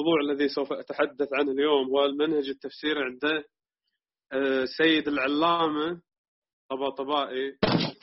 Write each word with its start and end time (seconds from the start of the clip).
الموضوع 0.00 0.20
الذي 0.20 0.48
سوف 0.48 0.72
أتحدث 0.72 1.32
عنه 1.32 1.52
اليوم 1.52 1.88
هو 1.88 2.04
المنهج 2.04 2.48
التفسيري 2.48 3.02
عند 3.04 3.44
آه، 4.32 4.64
سيد 4.64 5.08
العلامة 5.08 6.02
طباطبائي 6.70 7.58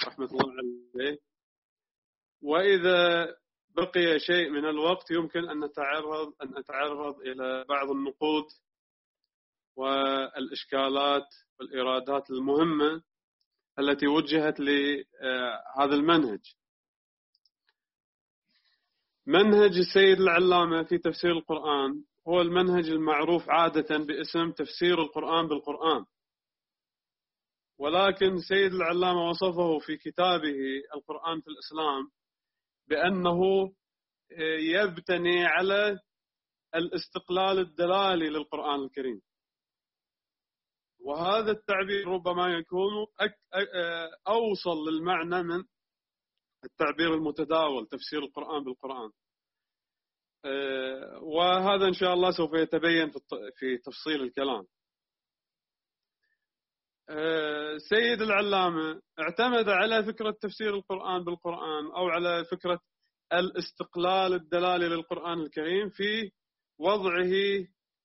رحمة 0.07 0.25
الله 0.25 0.51
عليه. 0.51 1.17
وإذا 2.41 3.27
بقي 3.75 4.19
شيء 4.19 4.49
من 4.49 4.65
الوقت 4.65 5.11
يمكن 5.11 5.49
أن 5.49 5.65
نتعرض 5.65 6.33
أن 6.43 6.57
أتعرض 6.57 7.19
إلى 7.19 7.65
بعض 7.69 7.89
النقود 7.91 8.45
والإشكالات 9.75 11.27
والإيرادات 11.59 12.29
المهمة 12.29 13.01
التي 13.79 14.07
وجهت 14.07 14.59
لهذا 14.59 15.95
المنهج. 15.95 16.41
منهج 19.29 19.77
السيد 19.77 20.19
العلامة 20.19 20.83
في 20.83 20.97
تفسير 20.97 21.31
القرآن 21.31 22.03
هو 22.27 22.41
المنهج 22.41 22.89
المعروف 22.89 23.49
عادة 23.49 23.97
باسم 23.97 24.51
تفسير 24.51 25.01
القرآن 25.01 25.47
بالقرآن. 25.47 26.05
ولكن 27.79 28.37
سيد 28.37 28.73
العلامة 28.73 29.29
وصفه 29.29 29.79
في 29.79 29.97
كتابه 29.97 30.55
القرآن 30.95 31.41
في 31.41 31.47
الإسلام 31.47 32.11
بأنه 32.89 33.41
يبتني 34.59 35.45
على 35.45 35.99
الاستقلال 36.75 37.59
الدلالي 37.59 38.29
للقرآن 38.29 38.79
الكريم. 38.83 39.21
وهذا 40.99 41.51
التعبير 41.51 42.07
ربما 42.07 42.47
يكون 42.47 42.91
أوصل 44.27 44.89
للمعنى 44.89 45.43
من 45.43 45.63
التعبير 46.63 47.13
المتداول 47.13 47.87
تفسير 47.87 48.23
القرآن 48.23 48.63
بالقرآن. 48.63 49.09
آه، 49.09 49.26
وهذا 51.21 51.87
إن 51.87 51.93
شاء 51.93 52.13
الله 52.13 52.31
سوف 52.31 52.53
يتبين 52.53 53.11
في 53.55 53.77
تفصيل 53.77 54.21
الكلام. 54.21 54.63
آه، 57.09 57.77
سيد 57.77 58.21
العلامة 58.21 59.01
اعتمد 59.19 59.69
على 59.69 60.03
فكرة 60.03 60.31
تفسير 60.41 60.75
القرآن 60.75 61.23
بالقرآن 61.23 61.85
أو 61.85 62.09
على 62.09 62.45
فكرة 62.45 62.79
الاستقلال 63.33 64.33
الدلالي 64.33 64.87
للقرآن 64.89 65.39
الكريم 65.41 65.89
في 65.89 66.31
وضعه 66.79 67.31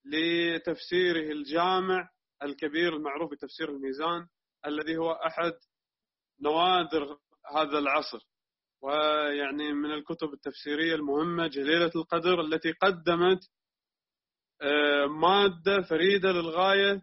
لتفسيره 0.05 1.33
الجامع 1.33 2.09
الكبير 2.43 2.97
المعروف 2.97 3.31
بتفسير 3.31 3.69
الميزان 3.71 4.27
الذي 4.67 4.97
هو 4.97 5.13
أحد 5.13 5.53
نوادر 6.41 7.19
هذا 7.55 7.79
العصر. 7.79 8.32
ويعني 8.83 9.73
من 9.73 9.93
الكتب 9.93 10.33
التفسيرية 10.33 10.95
المهمة 10.95 11.47
جليلة 11.47 11.91
القدر 11.97 12.41
التي 12.41 12.73
قدمت 12.73 13.51
آه، 14.63 15.07
مادة 15.07 15.83
فريدة 15.83 16.33
للغاية 16.33 17.03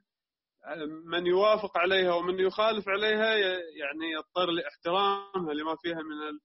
من 1.06 1.28
يوافق 1.28 1.78
عليها 1.78 2.14
ومن 2.14 2.40
يخالف 2.40 2.90
عليها 2.90 3.36
يعني 3.36 4.12
يضطر 4.18 4.52
لاحترامها 4.52 5.54
لما 5.54 5.76
فيها 5.76 6.00
من 6.02 6.40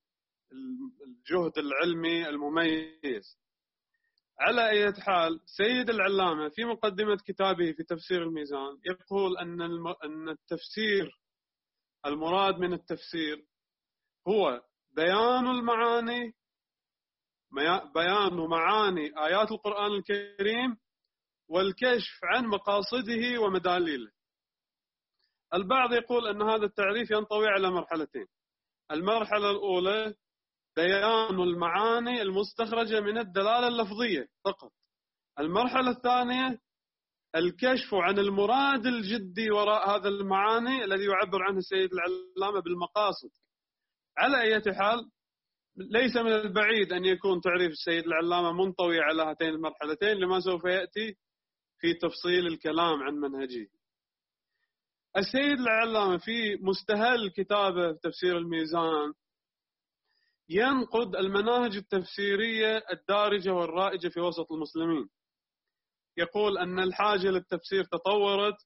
الجهد 1.07 1.59
العلمي 1.59 2.29
المميز. 2.29 3.39
على 4.41 4.71
أي 4.71 4.93
حال 4.93 5.41
سيد 5.47 5.91
العلامة 5.91 6.49
في 6.49 6.65
مقدمة 6.65 7.17
كتابه 7.17 7.73
في 7.73 7.83
تفسير 7.83 8.23
الميزان 8.23 8.79
يقول 8.85 9.39
أن 9.39 9.61
أن 10.05 10.29
التفسير 10.29 11.21
المراد 12.07 12.59
من 12.59 12.73
التفسير 12.73 13.45
هو 14.29 14.63
بيان 14.97 15.47
المعاني 15.47 16.35
بيان 17.95 18.37
معاني 18.51 19.13
آيات 19.27 19.53
القرآن 19.53 19.93
الكريم 19.93 20.77
والكشف 21.51 22.21
عن 22.25 22.47
مقاصده 22.47 23.39
ومداليله. 23.41 24.11
البعض 25.55 25.93
يقول 25.93 26.27
أن 26.27 26.43
هذا 26.43 26.65
التعريف 26.65 27.11
ينطوي 27.11 27.47
على 27.49 27.71
مرحلتين. 27.71 28.27
المرحلة 28.91 29.51
الأولى 29.51 30.15
بيان 30.77 31.41
المعاني 31.41 32.23
المستخرجة 32.23 33.01
من 33.01 33.19
الدلالة 33.19 33.69
اللفظية 33.69 34.29
فقط. 34.45 34.73
المرحلة 35.39 35.91
الثانية 35.91 36.59
الكشف 37.37 37.95
عن 37.95 38.19
المراد 38.19 38.87
الجدي 38.87 39.51
وراء 39.51 39.97
هذا 39.97 40.09
المعاني 40.09 40.85
الذي 40.85 41.05
يعبر 41.05 41.43
عنه 41.43 41.59
السيد 41.59 41.91
العلامة 41.93 42.61
بالمقاصد. 42.61 43.31
على 44.19 44.41
أي 44.41 44.75
حال 44.75 45.11
ليس 45.77 46.17
من 46.17 46.33
البعيد 46.33 46.93
أن 46.93 47.05
يكون 47.05 47.41
تعريف 47.41 47.73
السيد 47.73 48.05
العلامة 48.07 48.53
منطوي 48.53 49.01
على 49.01 49.23
هاتين 49.23 49.49
المرحلتين 49.49 50.17
لما 50.17 50.41
سوف 50.41 50.65
يأتي 50.65 51.17
في 51.79 51.95
تفصيل 51.95 52.47
الكلام 52.47 53.03
عن 53.03 53.15
منهجه. 53.15 53.69
السيد 55.17 55.61
العلامة 55.61 56.19
في 56.19 56.57
مستهل 56.57 57.31
كتابه 57.31 57.93
تفسير 57.93 58.39
الميزان 58.39 59.13
ينقد 60.49 61.17
المناهج 61.17 61.77
التفسيرية 61.77 62.85
الدارجة 62.93 63.51
والرائجة 63.51 64.09
في 64.09 64.21
وسط 64.21 64.53
المسلمين. 64.53 65.09
يقول 66.17 66.59
أن 66.59 66.79
الحاجة 66.81 67.27
للتفسير 67.31 67.85
تطورت 67.85 68.57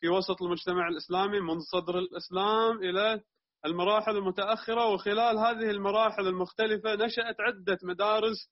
في 0.00 0.08
وسط 0.08 0.42
المجتمع 0.42 0.88
الإسلامي 0.88 1.40
منذ 1.40 1.60
صدر 1.60 1.98
الإسلام 1.98 2.78
إلى 2.78 3.22
المراحل 3.66 4.16
المتأخرة 4.16 4.86
وخلال 4.92 5.38
هذه 5.38 5.70
المراحل 5.70 6.26
المختلفة 6.26 6.94
نشأت 6.94 7.36
عدة 7.40 7.78
مدارس 7.82 8.50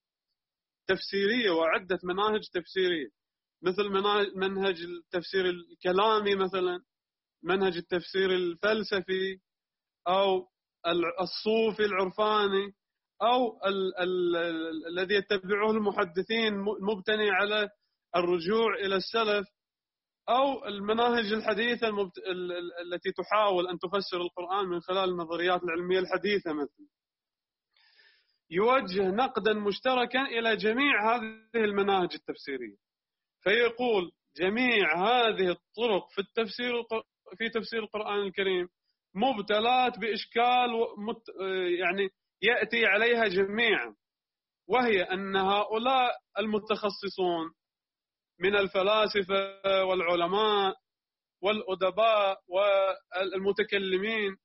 تفسيرية 0.88 1.50
وعدة 1.50 1.98
مناهج 2.04 2.40
تفسيرية 2.52 3.08
مثل 3.62 3.88
منهج 4.36 4.80
التفسير 4.80 5.50
الكلامي 5.50 6.34
مثلا 6.34 6.80
منهج 7.42 7.76
التفسير 7.76 8.30
الفلسفي 8.30 9.40
أو 10.08 10.48
الصوفي 11.20 11.84
العرفاني 11.84 12.74
أو 13.22 13.60
ال 13.66 13.98
ال 13.98 14.36
الذي 14.86 15.14
يتبعه 15.14 15.70
المحدثين 15.70 16.54
مبتني 16.80 17.30
على 17.30 17.68
الرجوع 18.16 18.74
إلى 18.74 18.96
السلف. 18.96 19.46
أو 20.28 20.64
المناهج 20.66 21.32
الحديثة 21.32 21.88
المبت... 21.88 22.18
التي 22.86 23.12
تحاول 23.12 23.68
أن 23.68 23.78
تفسر 23.78 24.16
القرآن 24.20 24.66
من 24.66 24.80
خلال 24.80 25.10
النظريات 25.10 25.62
العلمية 25.64 25.98
الحديثة 25.98 26.52
مثلا. 26.52 26.86
يوجه 28.50 29.10
نقدا 29.10 29.52
مشتركا 29.52 30.22
إلى 30.22 30.56
جميع 30.56 31.14
هذه 31.14 31.40
المناهج 31.54 32.14
التفسيرية. 32.14 32.76
فيقول 33.40 34.12
جميع 34.36 34.96
هذه 34.96 35.50
الطرق 35.50 36.08
في 36.10 36.20
التفسير 36.20 36.72
في 37.38 37.48
تفسير 37.48 37.82
القرآن 37.82 38.20
الكريم 38.26 38.68
مبتلات 39.14 39.98
بإشكال 39.98 40.70
مت... 40.98 41.22
يعني 41.80 42.08
يأتي 42.42 42.86
عليها 42.86 43.24
جميعا. 43.24 43.94
وهي 44.68 45.02
أن 45.02 45.36
هؤلاء 45.36 46.16
المتخصصون 46.38 47.52
من 48.40 48.56
الفلاسفة 48.56 49.60
والعلماء 49.84 50.74
والأدباء 51.42 52.38
والمتكلمين 52.48 54.36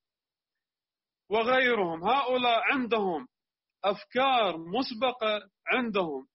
وغيرهم. 1.30 2.04
هؤلاء 2.04 2.60
عندهم 2.72 3.28
أفكار 3.84 4.56
مسبقة 4.58 5.40
عندهم 5.66 6.26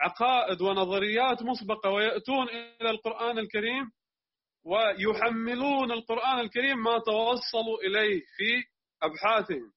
عقائد 0.00 0.60
ونظريات 0.62 1.42
مسبقة 1.42 1.90
ويأتون 1.90 2.48
إلى 2.48 2.90
القرآن 2.90 3.38
الكريم 3.38 3.90
ويحملون 4.66 5.92
القرآن 5.92 6.38
الكريم 6.40 6.78
ما 6.82 6.98
توصلوا 6.98 7.78
إليه 7.86 8.20
في 8.36 8.64
أبحاثهم 9.02 9.72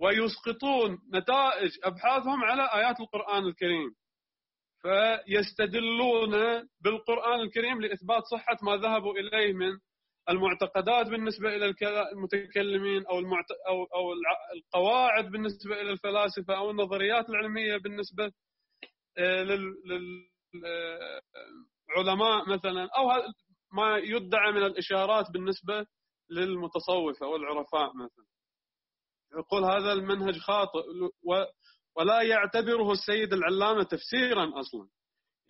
ويسقطون 0.00 0.98
نتائج 1.14 1.70
أبحاثهم 1.84 2.44
على 2.44 2.62
آيات 2.74 3.00
القرآن 3.00 3.44
الكريم. 3.46 3.94
فيستدلون 4.84 6.32
بالقرآن 6.80 7.40
الكريم 7.40 7.80
لإثبات 7.80 8.22
صحة 8.22 8.56
ما 8.62 8.76
ذهبوا 8.76 9.12
إليه 9.12 9.52
من 9.52 9.78
المعتقدات 10.28 11.06
بالنسبة 11.06 11.56
إلى 11.56 11.74
المتكلمين 12.12 13.06
أو 13.06 13.18
المعت... 13.18 13.50
أو 13.68 13.84
أو 13.84 14.12
القواعد 14.56 15.30
بالنسبة 15.30 15.80
إلى 15.80 15.90
الفلاسفة 15.92 16.56
أو 16.56 16.70
النظريات 16.70 17.28
العلمية 17.30 17.76
بالنسبة 17.76 18.32
آه، 19.18 19.42
للعلماء 21.94 22.42
آه، 22.42 22.48
مثلا 22.48 22.88
أو 22.96 23.32
ما 23.72 23.96
يدعى 23.96 24.52
من 24.52 24.62
الإشارات 24.62 25.30
بالنسبة 25.30 25.86
للمتصوفة 26.30 27.26
والعرفاء 27.26 27.96
مثلا. 27.96 28.26
يقول 29.38 29.64
هذا 29.64 29.92
المنهج 29.92 30.38
خاطئ 30.38 30.82
ولا 31.96 32.22
يعتبره 32.22 32.92
السيد 32.92 33.32
العلامة 33.32 33.82
تفسيرا 33.82 34.60
أصلا. 34.60 34.88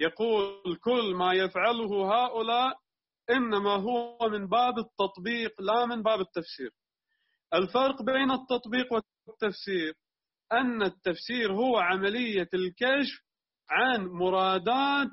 يقول 0.00 0.76
كل 0.84 1.14
ما 1.14 1.32
يفعله 1.32 2.12
هؤلاء 2.14 2.78
إنما 3.30 3.70
هو 3.74 4.18
من 4.28 4.46
باب 4.48 4.78
التطبيق 4.78 5.60
لا 5.60 5.86
من 5.86 6.02
باب 6.02 6.20
التفسير. 6.20 6.70
الفرق 7.54 8.02
بين 8.02 8.30
التطبيق 8.30 8.86
والتفسير 8.92 9.94
أن 10.52 10.82
التفسير 10.82 11.52
هو 11.52 11.78
عملية 11.78 12.48
الكشف 12.54 13.20
عن 13.70 14.06
مرادات 14.06 15.10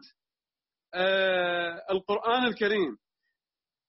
آه، 0.94 1.86
القرآن 1.92 2.46
الكريم 2.46 2.98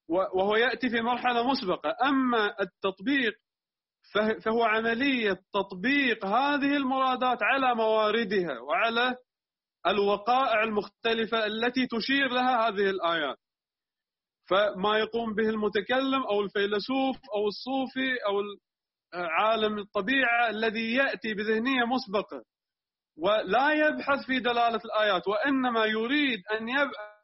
وهو 0.09 0.57
يأتي 0.57 0.91
في 0.91 1.01
مرحلة 1.01 1.51
مسبقة. 1.51 1.97
أما 2.05 2.57
التطبيق 2.61 3.42
فهو 4.45 4.65
عملية 4.65 5.39
تطبيق 5.55 6.27
هذه 6.27 6.77
المرادات 6.77 7.39
على 7.43 7.75
مواردها 7.75 8.61
وعلى 8.61 9.17
الوقائع 9.87 10.63
المختلفة 10.63 11.47
التي 11.47 11.87
تشير 11.87 12.29
لها 12.29 12.69
هذه 12.69 12.91
الآيات. 12.91 13.37
فما 14.51 14.99
يقوم 14.99 15.35
به 15.35 15.49
المتكلم 15.49 16.23
أو 16.23 16.41
الفيلسوف 16.41 17.17
أو 17.35 17.49
الصوفي 17.49 18.15
أو 18.27 18.43
عالم 19.15 19.79
الطبيعة 19.79 20.51
الذي 20.51 20.95
يأتي 20.95 21.35
بذهنية 21.35 21.85
مسبقة 21.85 22.43
ولا 23.19 23.73
يبحث 23.73 24.27
في 24.27 24.39
دلالة 24.41 24.81
الآيات 24.85 25.29
وإنما 25.29 25.85
يريد 25.85 26.41
أن 26.53 26.69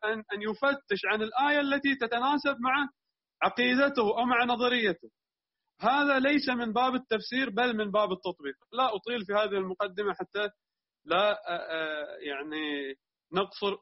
أن 0.05 0.43
يفتش 0.43 1.01
عن 1.13 1.23
الآية 1.23 1.61
التي 1.61 1.95
تتناسب 1.95 2.57
مع 2.61 2.89
عقيدته 3.43 4.19
أو 4.19 4.25
مع 4.25 4.45
نظريته. 4.45 5.09
هذا 5.81 6.19
ليس 6.19 6.49
من 6.49 6.73
باب 6.73 6.95
التفسير 6.95 7.51
بل 7.51 7.77
من 7.77 7.91
باب 7.91 8.13
التطبيق. 8.13 8.57
لا 8.73 8.97
أطيل 8.97 9.27
في 9.27 9.33
هذه 9.33 9.59
المقدمة 9.59 10.15
حتى 10.15 10.49
لا 11.05 11.41
يعني 12.21 12.95
نقصر 13.33 13.77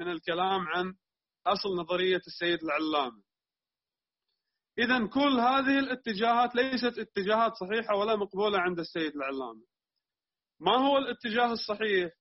من 0.00 0.10
الكلام 0.10 0.68
عن 0.68 0.94
أصل 1.46 1.68
نظرية 1.76 2.20
السيد 2.26 2.58
العلامة. 2.62 3.22
إذا 4.78 5.06
كل 5.06 5.40
هذه 5.40 5.78
الاتجاهات 5.78 6.54
ليست 6.54 6.98
اتجاهات 6.98 7.52
صحيحة 7.54 7.96
ولا 7.96 8.16
مقبولة 8.16 8.58
عند 8.58 8.78
السيد 8.78 9.16
العلامة. 9.16 9.64
ما 10.60 10.76
هو 10.76 10.98
الاتجاه 10.98 11.52
الصحيح؟ 11.52 12.12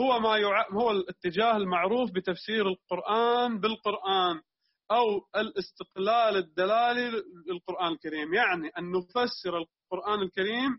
هو 0.00 0.20
ما 0.20 0.36
يع... 0.36 0.70
هو 0.70 0.90
الاتجاه 0.90 1.56
المعروف 1.56 2.10
بتفسير 2.12 2.68
القرآن 2.68 3.60
بالقرآن. 3.60 4.42
أو 4.90 5.28
الاستقلال 5.36 6.36
الدلالي 6.36 7.10
للقرآن 7.46 7.92
الكريم. 7.92 8.34
يعني 8.34 8.68
أن 8.78 8.92
نفسر 8.92 9.58
القرآن 9.58 10.22
الكريم 10.22 10.78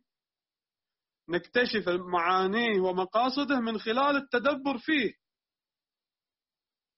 نكتشف 1.29 1.89
معانيه 1.89 2.81
ومقاصده 2.81 3.59
من 3.59 3.79
خلال 3.79 4.15
التدبر 4.15 4.77
فيه. 4.77 5.13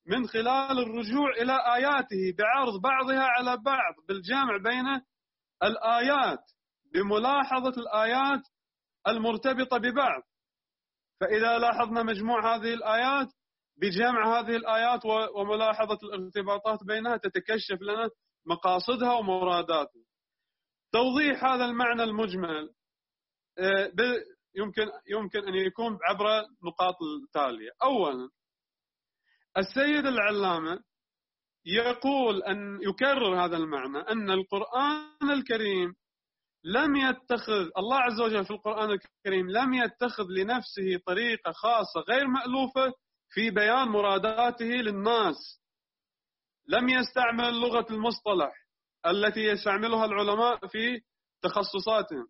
من 0.08 0.28
خلال 0.28 0.80
الرجوع 0.80 1.30
إلى 1.42 1.54
آياته 1.76 2.36
بعرض 2.38 2.82
بعضها 2.82 3.24
على 3.24 3.58
بعض 3.58 3.94
بالجمع 4.08 4.58
بين 4.58 5.02
الآيات 5.64 6.52
بملاحظة 6.94 7.82
الآيات 7.82 8.42
المرتبطة 9.08 9.78
ببعض. 9.78 10.22
فإذا 11.22 11.58
لاحظنا 11.58 12.04
مجموع 12.04 12.56
هذه 12.56 12.74
الآيات 12.74 13.28
بجمع 13.84 14.40
هذه 14.40 14.56
الآيات 14.56 15.06
وملاحظة 15.36 15.98
الارتباطات 16.04 16.84
بينها 16.84 17.18
تتكشف 17.18 17.82
لنا 17.82 18.10
مقاصدها 18.46 19.14
ومراداتها. 19.14 20.04
توضيح 20.94 21.46
هذا 21.46 21.66
المعنى 21.66 22.04
المجمل 22.04 22.70
آه، 23.60 23.92
يمكن 24.56 24.88
يمكن 25.10 25.48
أن 25.48 25.56
يكون 25.56 26.00
عبر 26.04 26.46
نقاط 26.64 26.96
التالية. 27.02 27.70
اولا 27.84 28.30
السيد 29.58 30.06
العلامة 30.06 30.80
يقول 31.66 32.44
ان 32.44 32.80
يكرر 32.82 33.46
هذا 33.46 33.58
المعنى 33.58 33.98
أن 33.98 34.32
القرآن 34.32 35.30
الكريم 35.32 35.94
لم 36.64 36.96
يتخذ 36.96 37.70
الله 37.78 37.98
عز 37.98 38.22
وجل 38.22 38.46
في 38.46 38.52
القرآن 38.52 38.92
الكريم 38.92 39.50
لم 39.50 39.74
يتخذ 39.74 40.26
لنفسه 40.30 41.00
طريقة 41.06 41.52
خاصة 41.52 42.00
غير 42.10 42.28
مألوفة 42.28 42.94
في 43.34 43.50
بيان 43.50 43.88
مراداته 43.88 44.66
للناس. 44.66 45.62
لم 46.68 46.90
يستعمل 46.90 47.54
لغة 47.62 47.86
المصطلح 47.90 48.54
التي 49.06 49.40
يستعملها 49.40 50.06
العلماء 50.06 50.68
في 50.68 51.02
تخصصاتهم. 51.42 52.28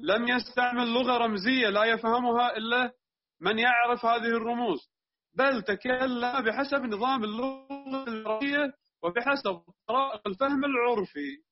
لم 0.00 0.28
يستعمل 0.28 0.94
لغة 0.94 1.16
رمزية 1.16 1.68
لا 1.68 1.84
يفهمها 1.84 2.56
إلا 2.56 2.92
من 3.40 3.58
يعرف 3.58 4.04
هذه 4.04 4.36
الرموز. 4.36 4.78
بل 5.34 5.62
تكلم 5.62 6.40
بحسب 6.40 6.82
نظام 6.82 7.24
اللغة 7.24 8.04
العربية 8.08 8.72
وبحسب 9.02 9.62
طرائق 9.88 10.20
الفهم 10.26 10.64
العرفي. 10.64 11.42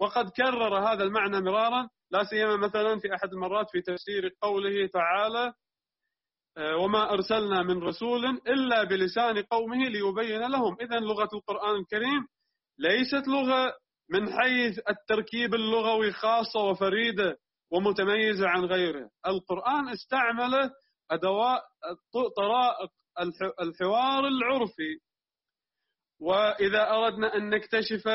وقد 0.00 0.30
كرر 0.30 0.78
هذا 0.78 1.04
المعنى 1.04 1.40
مرارا 1.40 1.88
لا 2.10 2.24
سيما 2.24 2.56
مثلا 2.56 2.98
في 2.98 3.14
أحد 3.14 3.32
المرات 3.32 3.70
في 3.70 3.80
تفسير 3.80 4.36
قوله 4.42 4.86
تعالى 4.86 5.52
وما 6.58 7.12
أرسلنا 7.12 7.62
من 7.62 7.82
رسول 7.82 8.24
إلا 8.26 8.84
بلسان 8.84 9.42
قومه 9.42 9.88
ليبين 9.88 10.50
لهم. 10.50 10.76
اذا 10.80 10.98
لغة 10.98 11.28
القرآن 11.34 11.76
الكريم 11.80 12.26
ليست 12.78 13.28
لغة 13.28 13.74
من 14.10 14.32
حيث 14.32 14.78
التركيب 14.88 15.54
اللغوي 15.54 16.12
خاصة 16.12 16.60
وفريدة 16.60 17.36
ومتميزة 17.72 18.48
عن 18.48 18.64
غيره. 18.64 19.10
القرآن 19.26 19.88
استعمل 19.88 20.70
ادوات 21.10 21.60
طرائق 22.36 22.90
الحوار 23.60 24.26
العرفي. 24.26 24.98
وإذا 26.20 26.90
أردنا 26.90 27.36
أن 27.36 27.50
نكتشف 27.50 28.08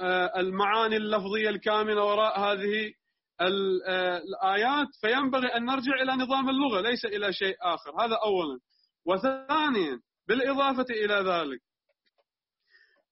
آه، 0.00 0.32
المعاني 0.36 0.96
اللفظية 0.96 1.48
الكامنة 1.48 2.04
وراء 2.04 2.40
هذه 2.40 2.86
آه، 2.86 3.05
الآيات 3.40 4.88
فينبغي 5.00 5.46
أن 5.56 5.64
نرجع 5.64 5.94
إلى 6.02 6.12
نظام 6.12 6.48
اللغة 6.48 6.80
ليس 6.80 7.04
إلى 7.04 7.32
شيء 7.32 7.56
آخر. 7.62 7.90
هذا 8.04 8.16
أولا. 8.24 8.58
وثانيا 9.06 10.00
بالإضافة 10.28 10.86
إلى 10.90 11.14
ذلك 11.14 11.60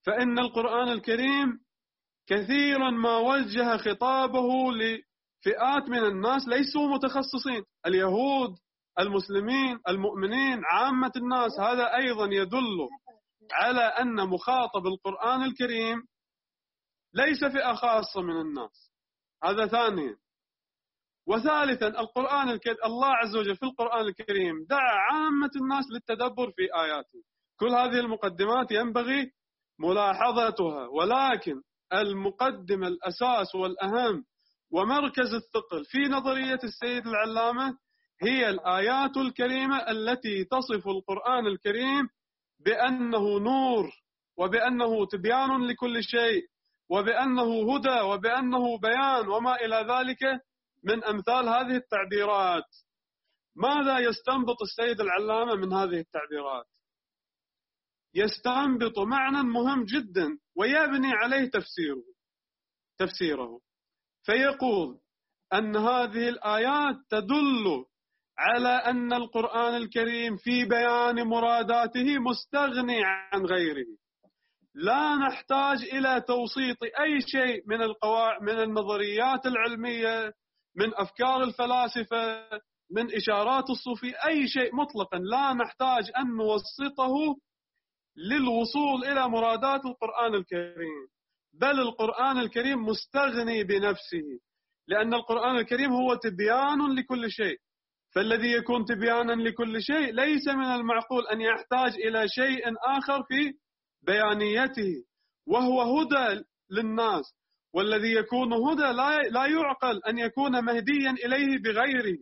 فإن 0.06 0.38
القرآن 0.38 0.88
الكريم 0.88 1.58
كثيرا 2.26 2.90
ما 2.90 3.16
وجه 3.16 3.76
خطابه 3.76 4.48
لفئات 4.72 5.88
من 5.88 6.04
الناس 6.04 6.48
ليسوا 6.48 6.88
متخصصين. 6.88 7.64
اليهود 7.86 8.50
المسلمين 8.98 9.78
المؤمنين 9.88 10.62
عامة 10.64 11.12
الناس. 11.16 11.60
هذا 11.60 11.96
أيضا 11.96 12.24
يدل 12.24 12.88
على 13.52 13.80
أن 13.80 14.28
مخاطب 14.28 14.86
القرآن 14.86 15.42
الكريم 15.42 16.02
ليس 17.14 17.44
فئة 17.44 17.74
خاصة 17.74 18.22
من 18.22 18.40
الناس. 18.40 18.93
هذا 19.44 19.66
ثانيا 19.66 20.16
وثالثا 21.26 21.86
القرآن 21.86 22.48
الكريم 22.48 22.76
الله 22.84 23.08
عز 23.08 23.36
وجل 23.36 23.56
في 23.56 23.62
القرآن 23.62 24.06
الكريم 24.06 24.66
دعا 24.70 24.94
عامة 25.12 25.50
الناس 25.56 25.84
للتدبر 25.92 26.50
في 26.50 26.62
آياته. 26.74 27.18
كل 27.60 27.68
هذه 27.68 28.00
المقدمات 28.00 28.70
ينبغي 28.70 29.30
ملاحظتها. 29.78 30.86
ولكن 30.86 31.62
المقدمة 31.92 32.86
الأساس 32.88 33.54
والأهم 33.54 34.24
ومركز 34.72 35.34
الثقل 35.34 35.84
في 35.84 35.98
نظرية 35.98 36.58
السيد 36.64 37.06
العلامة 37.06 37.78
هي 38.22 38.50
الآيات 38.50 39.16
الكريمة 39.16 39.76
التي 39.76 40.44
تصف 40.44 40.88
القرآن 40.88 41.46
الكريم 41.46 42.08
بأنه 42.60 43.38
نور 43.38 43.90
وبأنه 44.38 45.06
تبيان 45.06 45.66
لكل 45.66 46.02
شيء. 46.02 46.42
وبأنه 46.90 47.74
هدى 47.74 48.00
وبأنه 48.00 48.78
بيان 48.78 49.28
وما 49.28 49.54
إلى 49.54 49.76
ذلك 49.76 50.40
من 50.84 51.04
أمثال 51.04 51.48
هذه 51.48 51.76
التعبيرات. 51.76 52.68
ماذا 53.56 53.98
يستنبط 53.98 54.56
السيد 54.62 55.00
العلامة 55.00 55.54
من 55.54 55.72
هذه 55.72 56.00
التعبيرات؟ 56.00 56.66
يستنبط 58.14 58.98
معنى 58.98 59.42
مهم 59.42 59.84
جدا 59.84 60.38
ويبني 60.56 61.12
عليه 61.12 61.50
تفسيره 61.50 62.02
تفسيره. 62.98 63.60
فيقول 64.22 64.98
أن 65.52 65.76
هذه 65.76 66.28
الآيات 66.28 66.96
تدل 67.10 67.84
على 68.38 68.68
أن 68.68 69.12
القرآن 69.12 69.76
الكريم 69.76 70.36
في 70.36 70.64
بيان 70.64 71.26
مراداته 71.26 72.18
مستغني 72.18 73.04
عن 73.04 73.46
غيره. 73.46 73.86
لا 74.74 75.14
نحتاج 75.16 75.82
إلى 75.92 76.20
توسيط 76.20 76.76
أي 76.82 77.20
شيء 77.20 77.62
من 77.66 77.82
القواعد 77.82 78.42
من 78.42 78.62
النظريات 78.62 79.46
العلمية 79.46 80.32
من 80.76 80.94
أفكار 80.94 81.42
الفلاسفة 81.42 82.48
من 82.90 83.14
إشارات 83.16 83.70
الصوفي 83.70 84.14
أي 84.26 84.48
شيء 84.48 84.74
مطلقا. 84.74 85.18
لا 85.18 85.52
نحتاج 85.52 86.10
أن 86.18 86.36
نوسطه 86.36 87.14
للوصول 88.16 89.04
إلى 89.04 89.28
مرادات 89.28 89.84
القرآن 89.86 90.34
الكريم. 90.34 91.06
بل 91.60 91.80
القرآن 91.80 92.38
الكريم 92.38 92.78
مستغني 92.86 93.64
بنفسه 93.64 94.38
لأن 94.88 95.14
القرآن 95.14 95.56
الكريم 95.56 95.92
هو 95.92 96.14
تبيان 96.14 96.94
لكل 96.94 97.30
شيء. 97.30 97.56
فالذي 98.14 98.52
يكون 98.52 98.84
تبيانا 98.84 99.32
لكل 99.32 99.82
شيء 99.82 100.14
ليس 100.14 100.48
من 100.48 100.64
المعقول 100.64 101.26
أن 101.26 101.40
يحتاج 101.40 101.94
إلى 101.94 102.28
شيء 102.28 102.62
آخر 102.86 103.22
في 103.22 103.52
بيانيته 104.06 105.04
وهو 105.46 105.82
هدى 105.82 106.42
للناس. 106.70 107.34
والذي 107.74 108.12
يكون 108.14 108.52
هدى 108.52 108.92
لا 109.30 109.46
يعقل 109.46 110.02
أن 110.08 110.18
يكون 110.18 110.64
مهديا 110.64 111.10
إليه 111.10 111.58
بغيره 111.62 112.18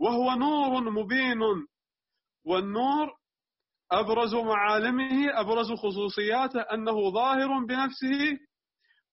وهو 0.00 0.30
نور 0.34 0.90
مبين. 0.90 1.38
والنور 2.46 3.08
أبرز 3.92 4.34
معالمه 4.34 5.40
أبرز 5.40 5.72
خصوصياته 5.72 6.60
أنه 6.60 7.10
ظاهر 7.10 7.64
بنفسه 7.64 8.38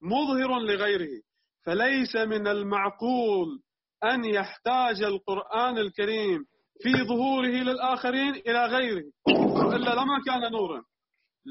مظهر 0.01 0.59
لغيره. 0.59 1.21
فليس 1.65 2.15
من 2.15 2.47
المعقول 2.47 3.61
أن 4.03 4.25
يحتاج 4.25 5.03
القرآن 5.03 5.77
الكريم 5.77 6.45
في 6.83 7.03
ظهوره 7.03 7.47
للآخرين 7.47 8.35
إلى 8.35 8.65
غيره 8.65 9.03
إلا 9.75 9.95
لما 9.95 10.21
كان 10.25 10.51
نورا. 10.51 10.83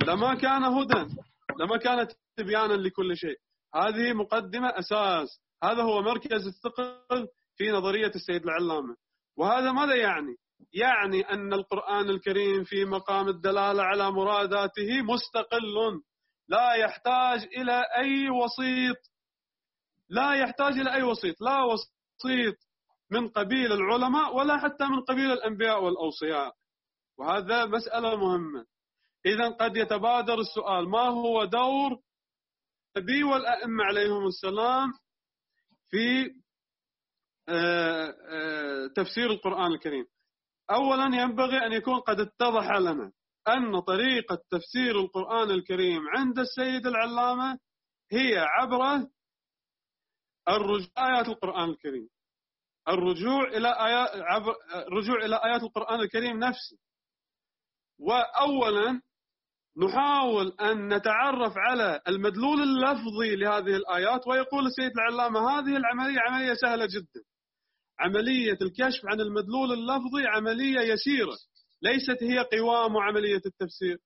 لما 0.04 0.34
كان 0.34 0.64
هدى 0.64 1.14
لما 1.60 1.76
كانت 1.76 2.12
تبيانا 2.36 2.72
لكل 2.74 3.16
شيء. 3.16 3.36
هذه 3.74 4.12
مقدمة 4.12 4.68
أساس. 4.68 5.40
هذا 5.64 5.82
هو 5.82 6.02
مركز 6.02 6.46
الثقل 6.46 7.28
في 7.56 7.70
نظرية 7.70 8.12
السيد 8.14 8.42
العلامة. 8.42 8.96
وهذا 9.36 9.72
ماذا 9.72 9.94
يعني؟ 9.94 10.36
يعني 10.72 11.20
أن 11.20 11.52
القرآن 11.52 12.10
الكريم 12.10 12.64
في 12.64 12.84
مقام 12.84 13.28
الدلالة 13.28 13.82
على 13.82 14.10
مراداته 14.10 15.02
مستقل. 15.02 16.00
لا 16.48 16.74
يحتاج 16.74 17.48
إلى 17.56 17.82
أي 17.96 18.30
وسيط. 18.30 18.96
لا 20.08 20.34
يحتاج 20.34 20.78
إلى 20.78 20.94
أي 20.94 21.02
وسيط. 21.02 21.40
لا 21.40 21.62
وسيط 21.62 22.56
من 23.10 23.28
قبيل 23.28 23.72
العلماء 23.72 24.36
ولا 24.36 24.58
حتى 24.58 24.84
من 24.84 25.00
قبيل 25.00 25.32
الأنبياء 25.32 25.84
والأوصياء. 25.84 26.54
وهذا 27.18 27.64
مسألة 27.64 28.16
مهمة. 28.16 28.64
إذا 29.26 29.48
قد 29.48 29.76
يتبادر 29.76 30.38
السؤال. 30.40 30.88
ما 30.88 31.08
هو 31.08 31.44
دور 31.44 31.98
النبي 32.96 33.24
والأئمة 33.24 33.84
عليهم 33.84 34.26
السلام 34.26 34.92
في 35.90 36.34
آه، 37.48 38.14
آه، 38.28 38.86
تفسير 38.96 39.30
القرآن 39.30 39.72
الكريم؟ 39.72 40.06
أولا 40.70 41.04
ينبغي 41.22 41.66
أن 41.66 41.72
يكون 41.72 42.00
قد 42.00 42.20
اتضح 42.20 42.70
لنا 42.76 43.12
أن 43.48 43.80
طريقة 43.80 44.38
تفسير 44.50 45.00
القرآن 45.00 45.50
الكريم 45.50 46.00
عند 46.16 46.38
السيد 46.38 46.86
العلامة 46.86 47.58
هي 48.12 48.38
عبر 48.38 49.06
الرجوع 50.48 50.88
آيات 50.98 51.28
القرآن 51.28 51.70
الكريم. 51.70 52.08
الرجوع 52.88 53.44
إلى 53.48 53.68
آيات 53.68 54.10
عبر 54.14 54.54
الرجوع 54.74 55.24
إلى 55.24 55.36
آيات 55.44 55.62
القرآن 55.62 56.00
الكريم 56.00 56.38
نفسه. 56.38 56.78
وأولا 57.98 59.00
نحاول 59.78 60.52
أن 60.60 60.94
نتعرف 60.94 61.52
على 61.56 62.00
المدلول 62.08 62.62
اللفظي 62.62 63.36
لهذه 63.36 63.76
الآيات 63.76 64.26
ويقول 64.26 64.66
السيد 64.66 64.90
العلامة 64.98 65.50
هذه 65.50 65.76
العملية 65.76 66.20
عملية 66.20 66.54
سهلة 66.54 66.86
جدا. 66.86 67.20
عملية 68.00 68.58
الكشف 68.62 69.06
عن 69.06 69.20
المدلول 69.20 69.72
اللفظي 69.72 70.26
عملية 70.26 70.80
يسيرة 70.80 71.36
ليست 71.82 72.22
هي 72.22 72.38
قوام 72.38 72.96
عملية 72.96 73.42
التفسير. 73.46 73.98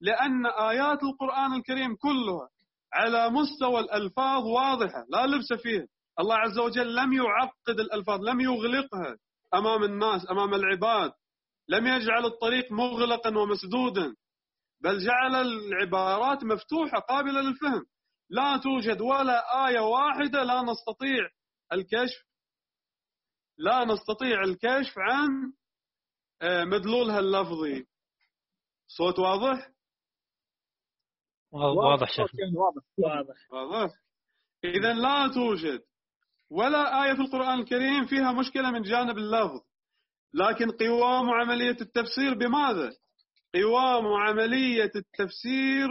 لأن 0.00 0.46
آيات 0.46 1.02
القرآن 1.02 1.54
الكريم 1.54 1.96
كلها 1.96 2.48
على 2.94 3.30
مستوى 3.30 3.80
الألفاظ 3.80 4.44
واضحة 4.44 5.04
لا 5.08 5.26
لبس 5.26 5.52
فيها. 5.62 5.86
الله 6.20 6.36
عز 6.36 6.58
وجل 6.58 6.94
لم 6.94 7.12
يعقد 7.12 7.80
الألفاظ 7.80 8.20
لم 8.24 8.40
يغلقها 8.40 9.16
أمام 9.54 9.84
الناس 9.84 10.30
أمام 10.30 10.54
العباد. 10.54 11.12
لم 11.68 11.86
يجعل 11.86 12.24
الطريق 12.24 12.72
مغلقا 12.72 13.38
ومسدودا. 13.38 14.14
بل 14.80 14.98
جعل 14.98 15.34
العبارات 15.34 16.44
مفتوحة 16.44 16.98
قابلة 16.98 17.40
للفهم. 17.40 17.86
لا 18.30 18.56
توجد 18.56 19.00
ولا 19.00 19.68
آية 19.68 19.80
واحدة 19.80 20.42
لا 20.42 20.62
نستطيع 20.62 21.28
الكشف 21.72 22.28
لا 23.58 23.84
نستطيع 23.84 24.42
الكشف 24.42 24.98
عن 24.98 25.52
آه، 26.42 26.64
مدلولها 26.64 27.18
اللفظي. 27.18 27.86
صوت 28.86 29.18
واضح؟ 29.18 29.70
واضح. 31.52 32.10
شيخ. 32.10 32.30
واضح. 32.56 32.82
واضح. 32.98 33.52
واضح. 33.52 33.94
إذا 34.64 34.92
لا 34.92 35.28
توجد 35.34 35.82
ولا 36.50 37.04
آية 37.04 37.14
في 37.14 37.20
القرآن 37.20 37.60
الكريم 37.60 38.06
فيها 38.06 38.32
مشكلة 38.32 38.70
من 38.70 38.82
جانب 38.82 39.18
اللفظ. 39.18 39.60
لكن 40.34 40.70
قوام 40.70 41.30
عملية 41.30 41.76
التفسير 41.80 42.34
بماذا؟ 42.34 42.92
قوام 43.54 44.06
عملية 44.06 44.90
التفسير 44.96 45.88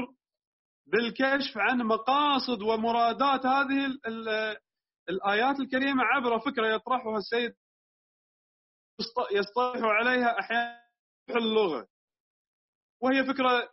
بالكشف 0.87 1.57
عن 1.57 1.77
مقاصد 1.77 2.61
ومرادات 2.61 3.45
هذه 3.45 3.85
الآيات 5.09 5.59
الكريمة 5.59 6.03
عبر 6.03 6.39
فكرة 6.39 6.67
يطرحها 6.67 7.17
السيد 7.17 7.53
يصطلح 9.31 9.81
عليها 9.83 10.39
أحيانا 10.39 10.81
اللغة. 11.35 11.87
وهي 13.01 13.25
فكرة 13.25 13.69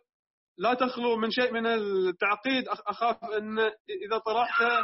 لا 0.57 0.73
تخلو 0.73 1.15
من 1.17 1.31
شيء 1.31 1.53
من 1.53 1.65
التعقيد. 1.65 2.67
أخاف 2.67 3.23
أن 3.23 3.59
إذا 4.05 4.17
طرحتها 4.25 4.83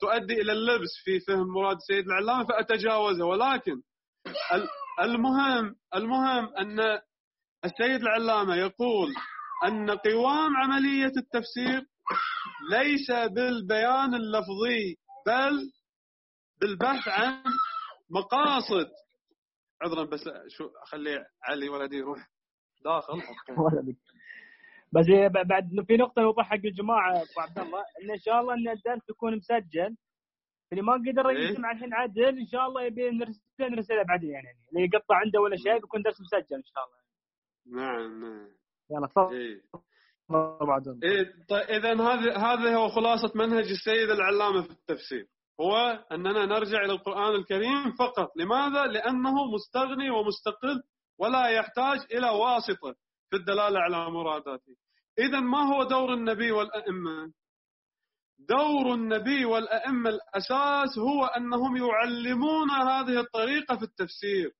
تؤدي 0.00 0.40
إلى 0.40 0.52
اللبس 0.52 0.90
في 1.04 1.20
فهم 1.20 1.46
مراد 1.46 1.76
السيد 1.76 2.04
العلامة 2.06 2.44
فأتجاوزها. 2.44 3.26
ولكن 3.26 3.82
المهم 5.00 5.76
المهم 5.94 6.56
أن 6.56 7.00
السيد 7.64 8.00
العلامة 8.02 8.54
يقول 8.56 9.14
أن 9.64 9.90
قوام 9.90 10.56
عملية 10.56 11.12
التفسير 11.16 11.86
ليس 12.70 13.10
بالبيان 13.10 14.14
اللفظي 14.14 14.96
بل 15.26 15.72
بالبحث 16.60 17.08
عن 17.08 17.42
مقاصد. 18.10 18.90
عذرا 19.82 20.04
بس 20.04 20.20
شو 20.48 20.70
أخلي 20.82 21.24
علي 21.42 21.68
ولدي 21.68 21.96
يروح 21.96 22.18
داخل. 22.84 23.14
بس 24.94 25.06
بعد 25.46 25.68
في 25.86 25.96
نقطة 25.96 26.22
نوضح 26.22 26.44
حق 26.44 26.54
الجماعة 26.54 27.12
أبو 27.12 27.40
عبد 27.40 27.58
الله 27.58 27.80
إن 28.02 28.10
إن 28.10 28.18
شاء 28.18 28.40
الله 28.40 28.54
إن 28.54 28.68
الدرس 28.68 29.10
يكون 29.10 29.36
مسجل. 29.36 29.96
اللي 30.72 30.82
ما 30.82 30.92
قدر 30.92 31.28
إيه؟ 31.28 31.50
يسمع 31.50 31.72
الحين 31.72 31.94
عدل 31.94 32.38
إن 32.38 32.46
شاء 32.46 32.66
الله 32.66 32.82
يبي 32.82 33.10
نرسله 33.10 33.68
نرسله 33.68 34.02
بعدين 34.02 34.30
يعني. 34.30 34.48
اللي 34.68 34.84
يقطع 34.84 35.16
عنده 35.16 35.40
ولا 35.40 35.56
شيء 35.56 35.78
بيكون 35.78 36.02
درس 36.02 36.20
مسجل 36.20 36.56
إن 36.56 36.64
شاء 36.64 36.84
الله. 36.84 37.01
نعم 37.66 38.20
نعم. 38.20 38.48
يلا 38.90 39.06
تفضل. 39.06 39.34
إيه. 39.34 39.62
إيه 41.04 41.32
طيب 41.48 41.62
إذا 41.62 41.92
هذا 41.92 42.36
هذا 42.36 42.76
هو 42.76 42.88
خلاصة 42.88 43.32
منهج 43.34 43.64
السيد 43.70 44.10
العلامة 44.10 44.62
في 44.62 44.70
التفسير. 44.70 45.26
هو 45.60 46.04
أننا 46.12 46.46
نرجع 46.46 46.84
إلى 46.84 46.92
القرآن 46.92 47.34
الكريم 47.34 47.92
فقط. 47.98 48.36
لماذا؟ 48.36 48.86
لأنه 48.86 49.34
مستغني 49.54 50.10
ومستقل 50.10 50.82
ولا 51.18 51.48
يحتاج 51.48 51.98
إلى 52.12 52.30
واسطة 52.30 52.94
في 53.30 53.36
الدلالة 53.36 53.80
على 53.80 54.10
مراداته 54.10 54.76
إذا 55.18 55.40
ما 55.40 55.58
هو 55.58 55.82
دور 55.82 56.14
النبي 56.14 56.52
والأئمة؟ 56.52 57.32
دور 58.38 58.94
النبي 58.94 59.44
والأئمة 59.44 60.10
الأساس 60.10 60.98
هو 60.98 61.24
أنهم 61.24 61.76
يعلمون 61.76 62.70
هذه 62.70 63.20
الطريقة 63.20 63.76
في 63.76 63.82
التفسير. 63.82 64.52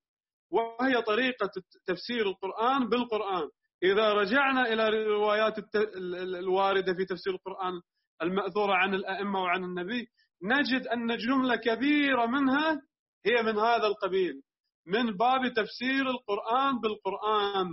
وهي 0.53 1.01
طريقة 1.01 1.49
تفسير 1.85 2.27
القرآن 2.29 2.89
بالقرآن. 2.89 3.49
إذا 3.83 4.13
رجعنا 4.13 4.61
إلى 4.73 4.87
الروايات 4.87 5.55
الواردة 6.39 6.93
في 6.93 7.05
تفسير 7.05 7.33
القرآن 7.33 7.73
المأثورة 8.21 8.73
عن 8.73 8.93
الأئمة 8.93 9.41
وعن 9.41 9.63
النبي 9.63 10.07
نجد 10.43 10.87
أن 10.87 11.17
جملة 11.17 11.55
كبيرة 11.55 12.25
منها 12.25 12.81
هي 13.25 13.43
من 13.43 13.59
هذا 13.59 13.87
القبيل 13.87 14.41
من 14.87 15.17
باب 15.17 15.53
تفسير 15.53 16.09
القرآن 16.09 16.79
بالقرآن 16.79 17.67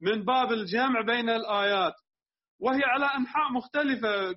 من 0.00 0.24
باب 0.24 0.52
الجمع 0.52 1.00
بين 1.00 1.30
الآيات. 1.30 1.94
وهي 2.60 2.80
على 2.84 3.04
أنحاء 3.06 3.52
مختلفة 3.52 4.34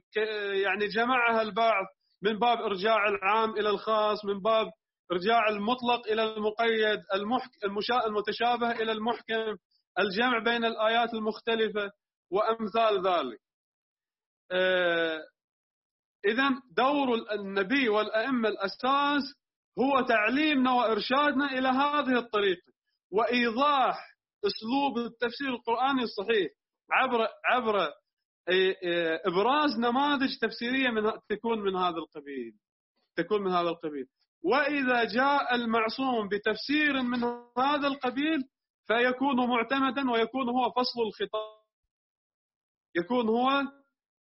يعني 0.64 0.88
جمعها 0.88 1.42
البعض 1.42 1.86
من 2.22 2.40
باب 2.40 2.58
إرجاع 2.58 3.08
العام 3.10 3.50
إلى 3.50 3.70
الخاص 3.70 4.26
من 4.26 4.40
باب 4.40 4.68
إرجاع 5.12 5.50
المطلق 5.50 6.08
إلى 6.08 6.24
المقيد 6.24 7.04
المتشابه 8.06 8.72
إلى 8.72 8.92
المحكم 8.92 9.58
الجمع 10.00 10.40
بين 10.40 10.66
الآيات 10.66 11.14
المختلفة 11.14 11.92
وأمثال 12.32 13.08
ذلك. 13.08 13.40
آه، 14.52 15.20
إذا 16.26 16.50
دور 16.78 17.08
النبي 17.32 17.90
والأئمة 17.90 18.50
الأساس 18.50 19.24
هو 19.80 20.02
تعليمنا 20.02 20.74
وإرشادنا 20.74 21.46
إلى 21.46 21.68
هذه 21.68 22.18
الطريقة 22.20 22.74
وإيضاح 23.12 24.18
أسلوب 24.46 24.98
التفسير 24.98 25.50
القرآني 25.50 26.04
الصحيح 26.04 26.52
عبر 26.92 27.28
عبر 27.46 27.92
إبراز 29.26 29.80
نماذج 29.80 30.38
تفسيرية 30.42 30.90
من 30.90 31.12
تكون 31.30 31.60
من 31.60 31.76
هذا 31.76 31.98
القبيل 31.98 32.54
تكون 33.18 33.42
من 33.42 33.52
هذا 33.52 33.70
القبيل. 33.70 34.08
وإذا 34.44 35.04
جاء 35.04 35.56
المعصوم 35.56 36.28
بتفسير 36.28 37.02
من 37.02 37.24
هذا 37.58 37.88
القبيل 37.88 38.40
فيكون 38.88 39.50
معتمدا 39.50 40.12
ويكون 40.12 40.50
هو 40.50 40.72
فصل 40.72 41.02
الخطاب. 41.08 41.58
يكون 42.96 43.28
هو 43.30 43.64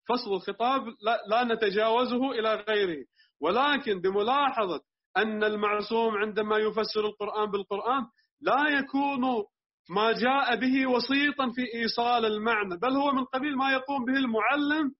فصل 0.08 0.32
الخطاب 0.32 0.82
لا, 1.28 1.44
نتجاوزه 1.44 2.30
إلى 2.30 2.54
غيره. 2.54 3.04
ولكن 3.40 4.00
بملاحظة 4.00 4.80
أن 5.16 5.44
المعصوم 5.44 6.14
عندما 6.16 6.56
يفسر 6.58 7.06
القرآن 7.06 7.50
بالقرآن 7.50 8.06
لا 8.40 8.68
يكون 8.78 9.44
ما 9.90 10.12
جاء 10.12 10.56
به 10.56 10.86
وسيطا 10.86 11.50
في 11.54 11.74
إيصال 11.74 12.24
المعنى 12.24 12.76
بل 12.82 12.92
هو 12.96 13.12
من 13.12 13.24
قبيل 13.24 13.56
ما 13.56 13.72
يقوم 13.72 14.04
به 14.04 14.12
المعلم 14.16 14.94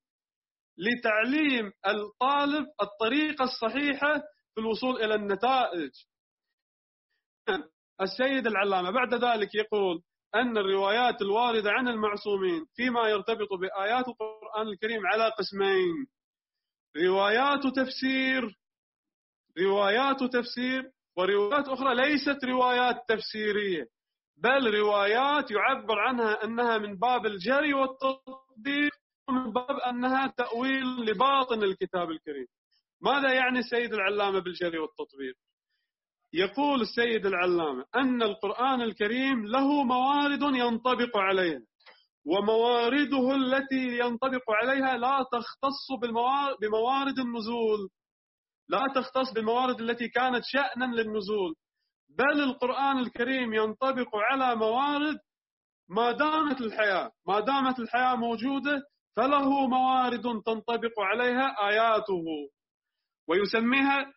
لتعليم 0.79 1.73
الطالب 1.87 2.67
الطريقة 2.83 3.45
الصحيحة 3.45 4.23
في 4.55 4.61
الوصول 4.61 5.03
إلى 5.03 5.15
النتائج. 5.15 5.91
السيد 8.01 8.47
العلامة 8.47 8.91
بعد 8.91 9.15
ذلك 9.15 9.55
يقول 9.55 10.03
أن 10.35 10.59
الروايات 10.59 11.23
الواردة 11.23 11.71
عن 11.71 11.89
المعصومين 11.89 12.67
فيما 12.77 13.09
يرتبط 13.09 13.49
بآيات 13.61 14.09
القرآن 14.09 14.69
الكريم 14.69 15.07
على 15.07 15.29
قسمين. 15.39 16.07
روايات 16.97 17.61
تفسير 17.77 18.57
روايات 19.59 20.23
تفسير 20.33 20.91
وروايات 21.17 21.69
أخرى 21.69 21.95
ليست 21.95 22.45
روايات 22.45 22.97
تفسيرية 23.09 23.87
بل 24.37 24.75
روايات 24.75 25.51
يعبر 25.51 25.99
عنها 25.99 26.45
أنها 26.45 26.79
من 26.79 26.97
باب 26.99 27.27
الجري 27.27 27.75
والتطبيق 27.75 28.93
ومن 29.29 29.53
باب 29.53 29.77
أنها 29.79 30.27
تأويل 30.27 30.85
لباطن 31.07 31.63
الكتاب 31.63 32.11
الكريم. 32.11 32.47
ماذا 33.05 33.33
يعني 33.33 33.59
السيد 33.59 33.95
العلامة 33.95 34.39
بالجري 34.39 34.79
والتطبيق؟ 34.79 35.35
يقول 36.33 36.81
السيد 36.81 37.27
العلامة 37.27 37.85
أن 37.97 38.23
القرآن 38.23 38.83
الكريم 38.83 39.47
له 39.47 39.83
موارد 39.83 40.43
ينطبق 40.43 41.17
عليها 41.17 41.61
وموارده 42.27 43.35
التي 43.35 43.99
ينطبق 43.99 44.51
عليها 44.51 44.97
لا 44.97 45.27
تختص 45.33 45.87
بموارد 46.61 47.19
النزول 47.19 47.89
لا 48.69 48.87
تختص 48.95 49.33
بالموارد 49.35 49.81
التي 49.81 50.09
كانت 50.09 50.43
شأنا 50.45 50.85
للنزول 50.85 51.55
بل 52.19 52.41
القرآن 52.43 52.99
الكريم 52.99 53.55
ينطبق 53.55 54.09
على 54.15 54.57
موارد 54.57 55.19
ما 55.89 56.13
دامت 56.13 56.61
الحياة 56.61 57.11
ما 57.29 57.41
دامت 57.41 57.79
الحياة 57.79 58.15
موجودة 58.17 58.83
فله 59.17 59.67
موارد 59.67 60.23
تنطبق 60.23 61.01
عليها 61.01 61.69
آياته. 61.69 62.25
ويسميها 63.29 64.13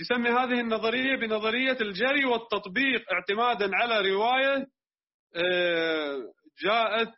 يسمي 0.00 0.28
هذه 0.28 0.60
النظرية 0.60 1.16
بنظرية 1.16 1.76
الجري 1.80 2.24
والتطبيق 2.24 3.12
اعتمادا 3.12 3.76
على 3.76 4.10
رواية 4.10 4.66
آه، 5.36 6.32
جاءت 6.64 7.08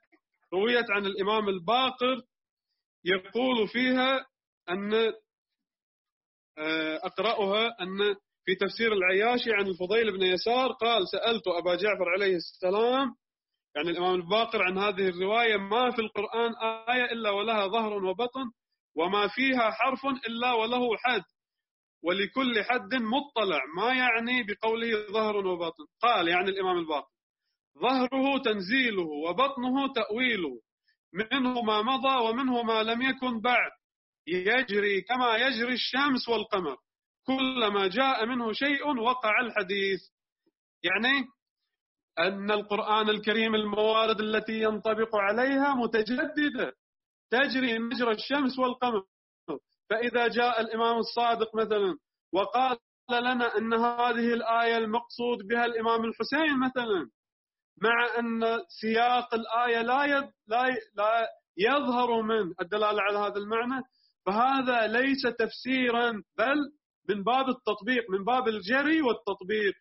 رويت 0.53 0.91
عن 0.91 1.07
الإمام 1.07 1.49
الباقر 1.49 2.23
يقول 3.05 3.69
فيها 3.69 4.27
أن 4.71 4.95
آه، 6.59 7.01
أقرأها 7.03 7.67
أن 7.81 8.15
في 8.45 8.55
تفسير 8.55 8.93
العياشي 8.93 9.53
عن 9.53 9.67
الفضيل 9.67 10.13
بن 10.13 10.23
يسار 10.23 10.73
قال 10.73 11.09
سألت 11.09 11.49
أبا 11.49 11.75
جعفر 11.75 12.09
عليه 12.09 12.37
السلام 12.37 13.15
يعني 13.77 13.91
الإمام 13.91 14.15
الباقر 14.15 14.63
عن 14.63 14.79
هذه 14.79 15.09
الرواية 15.09 15.57
ما 15.57 15.91
في 15.91 16.01
القرآن 16.01 16.53
آية 16.89 17.05
إلا 17.13 17.31
ولها 17.31 17.67
ظهر 17.67 18.05
وبطن 18.05 18.45
وما 18.97 19.29
فيها 19.29 19.71
حرف 19.71 20.07
إلا 20.29 20.53
وله 20.53 20.97
حد. 20.97 21.23
ولكل 22.05 22.65
حد 22.65 22.95
مطلع 22.95 23.61
ما 23.77 23.95
يعني 23.95 24.43
بقوله 24.43 25.07
ظهر 25.13 25.47
وبطن 25.47 25.85
قال 26.03 26.29
يعني 26.29 26.51
الإمام 26.51 26.79
الباقر 26.79 27.15
ظهره 27.83 28.39
تنزيله 28.45 29.03
وبطنه 29.03 29.93
تأويله 29.93 30.61
منه 31.15 31.63
ما 31.63 31.83
مضى 31.83 32.17
ومنه 32.29 32.63
ما 32.63 32.83
لم 32.83 33.03
يكن 33.03 33.41
بعد. 33.41 33.71
يجري 34.27 35.01
كما 35.01 35.37
يجري 35.37 35.73
الشمس 35.73 36.29
والقمر. 36.29 36.77
كلما 37.27 37.89
جاء 37.89 38.27
منه 38.27 38.53
شيء 38.53 38.99
وقع 38.99 39.41
الحديث. 39.41 40.01
يعني 40.83 41.29
أن 42.19 42.51
القرآن 42.51 43.09
الكريم 43.09 43.55
الموارد 43.55 44.21
التي 44.21 44.63
ينطبق 44.63 45.17
عليها 45.17 45.75
متجددة 45.75 46.73
تجري 47.31 47.79
مجرى 47.79 48.13
الشمس 48.13 48.59
والقمر. 48.59 49.05
فإذا 49.91 50.29
جاء 50.29 50.61
الإمام 50.61 50.99
الصادق 50.99 51.55
مثلا 51.55 51.97
وقال 52.33 52.79
لنا 53.11 53.59
أن 53.59 53.75
هذه 53.75 54.35
الآية 54.35 54.77
المقصود 54.79 55.39
بها 55.51 55.65
الإمام 55.65 56.05
الحسين 56.05 56.59
مثلا 56.61 57.11
مع 57.83 58.19
أن 58.19 58.59
سياق 58.81 59.35
الآية 59.35 59.83
لا 59.83 60.31
لا 60.95 61.29
يظهر 61.57 62.23
من 62.23 62.55
الدلالة 62.61 63.03
على 63.03 63.19
هذا 63.19 63.37
المعنى 63.39 63.83
فهذا 64.27 64.87
ليس 64.87 65.23
تفسيرا 65.39 66.11
بل 66.39 66.57
من 67.09 67.23
باب 67.23 67.49
التطبيق 67.49 68.11
من 68.11 68.25
باب 68.25 68.49
الجري 68.49 69.03
والتطبيق. 69.03 69.75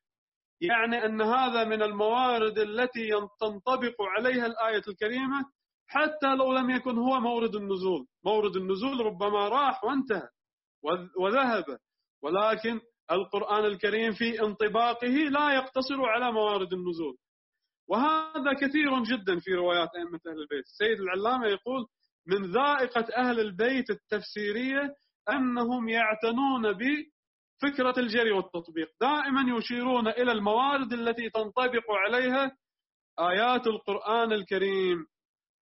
يعني 0.61 1.05
أن 1.05 1.21
هذا 1.21 1.63
من 1.63 1.83
الموارد 1.83 2.59
التي 2.59 3.09
تنطبق 3.41 3.95
عليها 4.17 4.45
الآية 4.45 4.81
الكريمة 4.87 5.45
حتى 5.93 6.35
لو 6.35 6.53
لم 6.53 6.69
يكن 6.69 6.97
هو 6.97 7.19
مورد 7.19 7.55
النزول. 7.55 8.05
مورد 8.25 8.55
النزول 8.55 9.05
ربما 9.05 9.49
راح 9.49 9.83
وانتهى 9.83 10.27
وذهب. 11.19 11.65
ولكن 12.23 12.79
القرآن 13.11 13.65
الكريم 13.65 14.13
في 14.13 14.41
انطباقه 14.41 15.07
لا 15.07 15.53
يقتصر 15.53 16.05
على 16.05 16.31
موارد 16.31 16.73
النزول. 16.73 17.15
وهذا 17.89 18.53
كثير 18.53 19.03
جدا 19.03 19.39
في 19.39 19.53
روايات 19.53 19.89
أئمة 19.95 20.19
أهل 20.27 20.39
البيت. 20.41 20.65
السيد 20.65 20.99
العلامة 20.99 21.47
يقول 21.47 21.85
من 22.27 22.51
ذائقة 22.51 23.05
أهل 23.17 23.39
البيت 23.39 23.89
التفسيرية 23.89 24.95
أنهم 25.29 25.89
يعتنون 25.89 26.73
بفكرة 26.73 27.99
الجري 27.99 28.31
والتطبيق. 28.31 28.87
دائما 29.01 29.57
يشيرون 29.57 30.07
إلى 30.07 30.31
الموارد 30.31 30.93
التي 30.93 31.29
تنطبق 31.29 31.91
عليها 31.91 32.57
آيات 33.19 33.67
القرآن 33.67 34.33
الكريم. 34.33 35.05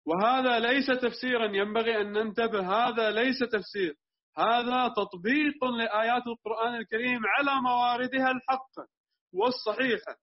وهذا 0.07 0.59
ليس 0.59 0.87
تفسيرا 0.87 1.47
ينبغي 1.57 2.01
أن 2.01 2.13
ننتبه 2.13 2.61
هذا 2.61 3.11
ليس 3.11 3.39
تفسير. 3.39 3.95
هذا 4.39 4.89
تطبيق 4.89 5.65
لآيات 5.65 6.27
القرآن 6.27 6.75
الكريم 6.75 7.21
على 7.27 7.61
مواردها 7.63 8.31
الحقة 8.31 8.87
والصحيحة. 9.35 10.17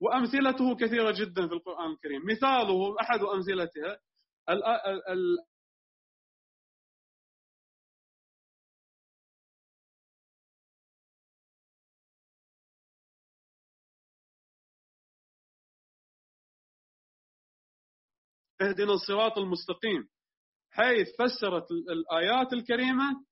وأمثلته 0.00 0.76
كثيرة 0.76 1.10
جدا 1.10 1.48
في 1.48 1.54
القرآن 1.54 1.90
الكريم. 1.90 2.22
مثاله 2.26 3.00
أحد 3.00 3.20
أمثلتها 3.20 3.98
اهدنا 18.62 18.92
الصراط 18.92 19.38
المستقيم. 19.38 20.08
حيث 20.70 21.08
فسرت 21.18 21.70
الآيات 21.70 22.52
الكريمة 22.52 23.28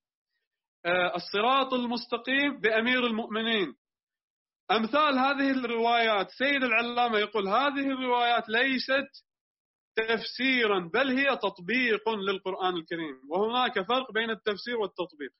آه، 0.87 1.17
الصراط 1.17 1.75
المستقيم 1.75 2.61
بأمير 2.61 3.07
المؤمنين. 3.07 3.75
أمثال 4.71 5.19
هذه 5.19 5.51
الروايات 5.51 6.31
سيد 6.31 6.65
العلامة 6.65 7.19
يقول 7.19 7.49
هذه 7.49 7.91
الروايات 7.91 8.49
ليست 8.49 9.09
تفسيرا 9.97 10.91
بل 10.95 11.19
هي 11.19 11.37
تطبيق 11.37 12.09
للقرآن 12.09 12.77
الكريم. 12.77 13.21
وهناك 13.31 13.81
فرق 13.89 14.13
بين 14.13 14.31
التفسير 14.31 14.77
والتطبيق. 14.77 15.31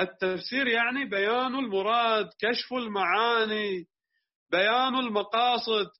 التفسير 0.00 0.66
يعني 0.66 1.04
بيان 1.04 1.54
المراد 1.54 2.30
كشف 2.40 2.72
المعاني 2.72 3.86
بيان 4.50 4.94
المقاصد. 4.94 5.90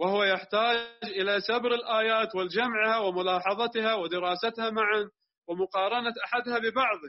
وهو 0.00 0.24
يحتاج 0.24 0.76
إلى 1.04 1.40
سبر 1.40 1.74
الآيات 1.74 2.34
والجمعها 2.34 2.98
وملاحظتها 2.98 3.94
ودراستها 3.94 4.70
معا 4.70 5.10
ومقارنة 5.48 6.14
أحدها 6.24 6.58
ببعضه 6.58 7.08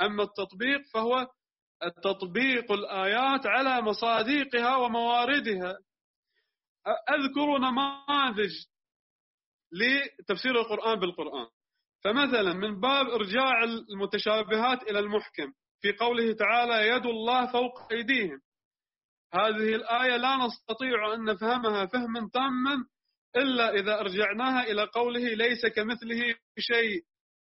أما 0.00 0.22
التطبيق 0.22 0.80
فهو 0.94 1.26
التطبيق 1.82 2.72
الآيات 2.72 3.46
على 3.46 3.80
مصادقها 3.82 4.76
ومواردها. 4.76 5.78
أذكر 7.10 7.58
نماذج 7.58 8.52
لتفسير 9.72 10.60
القرآن 10.60 11.00
بالقرآن. 11.00 11.46
فمثلا 12.04 12.52
من 12.52 12.80
باب 12.80 13.06
إرجاع 13.08 13.64
المتشابهات 13.64 14.82
إلى 14.82 14.98
المحكم 14.98 15.52
في 15.80 15.92
قوله 15.92 16.32
تعالى 16.32 16.88
يد 16.88 17.06
الله 17.06 17.52
فوق 17.52 17.92
أيديهم. 17.92 18.40
هذه 19.34 19.74
الآية 19.74 20.16
لا 20.16 20.36
نستطيع 20.36 21.14
أن 21.14 21.24
نفهمها 21.24 21.86
فهما 21.86 22.30
تاما 22.32 22.86
إلا 23.36 23.74
إذا 23.74 24.00
أرجعناها 24.00 24.62
إلى 24.62 24.84
قوله 24.84 25.34
ليس 25.34 25.66
كمثله 25.66 26.34
شيء 26.58 27.02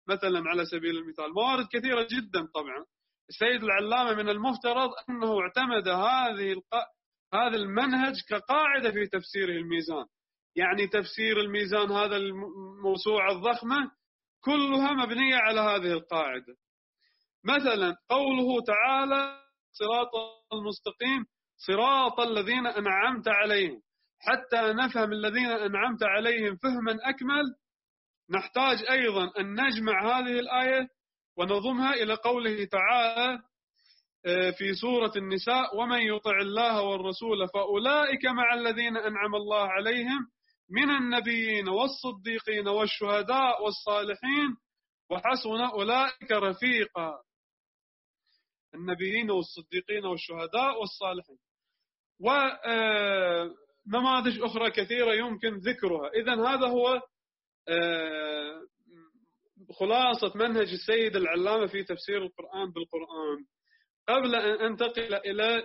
مثلا 0.09 0.49
على 0.49 0.65
سبيل 0.65 0.97
المثال. 0.97 1.33
موارد 1.33 1.67
كثيرة 1.71 2.07
جدا 2.11 2.47
طبعا. 2.55 2.85
السيد 3.29 3.63
العلامة 3.63 4.13
من 4.13 4.29
المفترض 4.29 4.89
أنه 5.09 5.41
اعتمد 5.41 5.87
هذه 5.87 6.53
الق... 6.53 6.75
هذا 7.33 7.55
المنهج 7.57 8.13
كقاعدة 8.29 8.91
في 8.91 9.07
تفسيره 9.07 9.51
الميزان. 9.51 10.05
يعني 10.55 10.87
تفسير 10.87 11.39
الميزان 11.39 11.91
هذا 11.91 12.15
الموسوعة 12.15 13.31
الضخمة 13.31 13.91
كلها 14.43 14.93
مبنية 14.93 15.35
على 15.35 15.59
هذه 15.59 15.91
القاعدة. 15.93 16.55
مثلا 17.43 17.95
قوله 18.09 18.61
تعالى 18.67 19.41
صراط 19.71 20.11
المستقيم 20.53 21.25
صراط 21.57 22.19
الذين 22.19 22.67
أنعمت 22.67 23.27
عليهم. 23.27 23.81
حتى 24.19 24.73
نفهم 24.73 25.13
الذين 25.13 25.45
أنعمت 25.51 26.03
عليهم 26.03 26.55
فهما 26.55 26.97
أكمل 27.09 27.43
نحتاج 28.29 28.85
أيضا 28.89 29.31
أن 29.39 29.61
نجمع 29.61 30.19
هذه 30.19 30.39
الآية 30.39 30.87
ونضمها 31.37 31.93
إلى 31.93 32.13
قوله 32.13 32.65
تعالى 32.65 33.39
آه، 34.25 34.51
في 34.51 34.73
سورة 34.73 35.11
النساء 35.15 35.77
ومن 35.77 35.99
يطع 35.99 36.37
الله 36.41 36.81
والرسول 36.81 37.47
فأولئك 37.53 38.25
مع 38.25 38.53
الذين 38.53 38.97
أنعم 38.97 39.35
الله 39.35 39.67
عليهم 39.67 40.27
من 40.69 40.89
النبيين 40.89 41.69
والصديقين 41.69 42.67
والشهداء 42.67 43.63
والصالحين 43.63 44.57
وحسن 45.11 45.61
أولئك 45.73 46.31
رفيقا. 46.31 47.13
النبيين 48.75 49.31
والصديقين 49.31 50.05
والشهداء 50.05 50.79
والصالحين. 50.79 51.37
ونماذج 52.19 53.51
أخرى 54.41 54.71
كثيرة 54.71 55.13
يمكن 55.13 55.57
ذكرها. 55.57 56.09
إذا 56.09 56.33
هذا 56.33 56.67
هو 56.67 57.01
آه، 57.69 58.61
خلاصة 59.79 60.31
منهج 60.35 60.67
السيد 60.71 61.15
العلامة 61.15 61.67
في 61.67 61.83
تفسير 61.83 62.23
القرآن 62.23 62.71
بالقرآن. 62.71 63.45
قبل 64.07 64.35
أن 64.35 64.65
أنتقل 64.65 65.13
إلى 65.13 65.63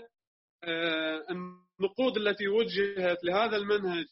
آه، 0.64 1.22
النقود 1.30 2.16
التي 2.16 2.48
وجهت 2.48 3.24
لهذا 3.24 3.56
المنهج 3.56 4.04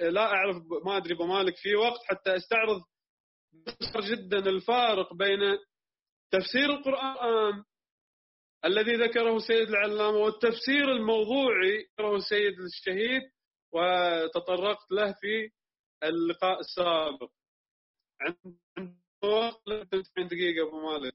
لا 0.00 0.26
أعرف 0.26 0.56
ما 0.84 0.96
أدري 0.96 1.14
بمالك 1.14 1.56
في 1.56 1.74
وقت 1.76 2.00
حتى 2.04 2.36
أستعرض 2.36 2.80
جدا 3.96 4.38
الفارق 4.38 5.14
بين 5.14 5.38
تفسير 6.30 6.70
القرآن 6.70 7.64
الذي 8.66 8.96
ذكره 8.96 9.38
سيد 9.38 9.68
العلامة 9.68 10.18
والتفسير 10.18 10.92
الموضوعي 10.92 11.88
ذكره 11.92 12.18
سيد 12.18 12.60
الشهيد 12.60 13.22
وتطرقت 13.72 14.92
له 14.92 15.12
في 15.20 15.50
اللقاء 16.04 16.60
السابق. 16.60 17.30
عند 18.20 18.96
وقت 19.24 19.62
90 19.92 20.28
دقيقة 20.28 20.68
أبو 20.68 20.80
مالك. 20.80 21.14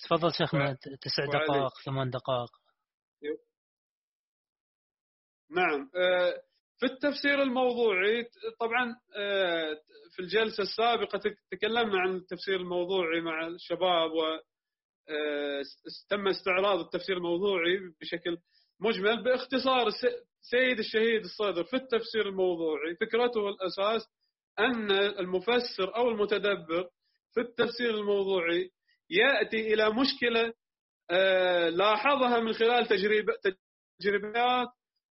تفضل 0.00 0.32
شيخنا 0.32 0.76
تسع 1.02 1.24
دقائق 1.24 1.72
ثمان 1.84 2.10
دقائق. 2.10 2.50
نعم. 5.50 5.90
آه، 5.96 6.42
في 6.78 6.86
التفسير 6.86 7.42
الموضوعي 7.42 8.28
طبعا 8.60 8.96
آه، 9.16 9.80
في 10.12 10.22
الجلسة 10.22 10.62
السابقة 10.62 11.20
تكلمنا 11.50 11.98
عن 12.00 12.16
التفسير 12.16 12.56
الموضوعي 12.56 13.20
مع 13.20 13.46
الشباب 13.46 14.10
و 14.10 14.22
تم 16.10 16.28
استعراض 16.28 16.78
التفسير 16.78 17.16
الموضوعي 17.16 17.78
بشكل 18.00 18.38
مجمل 18.80 19.22
باختصار 19.24 19.90
سيد 20.40 20.78
الشهيد 20.78 21.24
الصدر 21.24 21.64
في 21.64 21.76
التفسير 21.76 22.28
الموضوعي. 22.28 22.96
فكرته 23.00 23.48
الأساس 23.48 24.08
أن 24.58 24.90
المفسر 24.92 25.96
أو 25.96 26.08
المتدبر 26.08 26.88
في 27.34 27.40
التفسير 27.40 27.90
الموضوعي 27.90 28.70
يأتي 29.10 29.74
إلى 29.74 29.90
مشكلة 29.90 30.52
آه، 31.10 31.68
لاحظها 31.68 32.40
من 32.40 32.52
خلال 32.52 32.86
تجربة 32.86 33.34
تجربات 34.00 34.68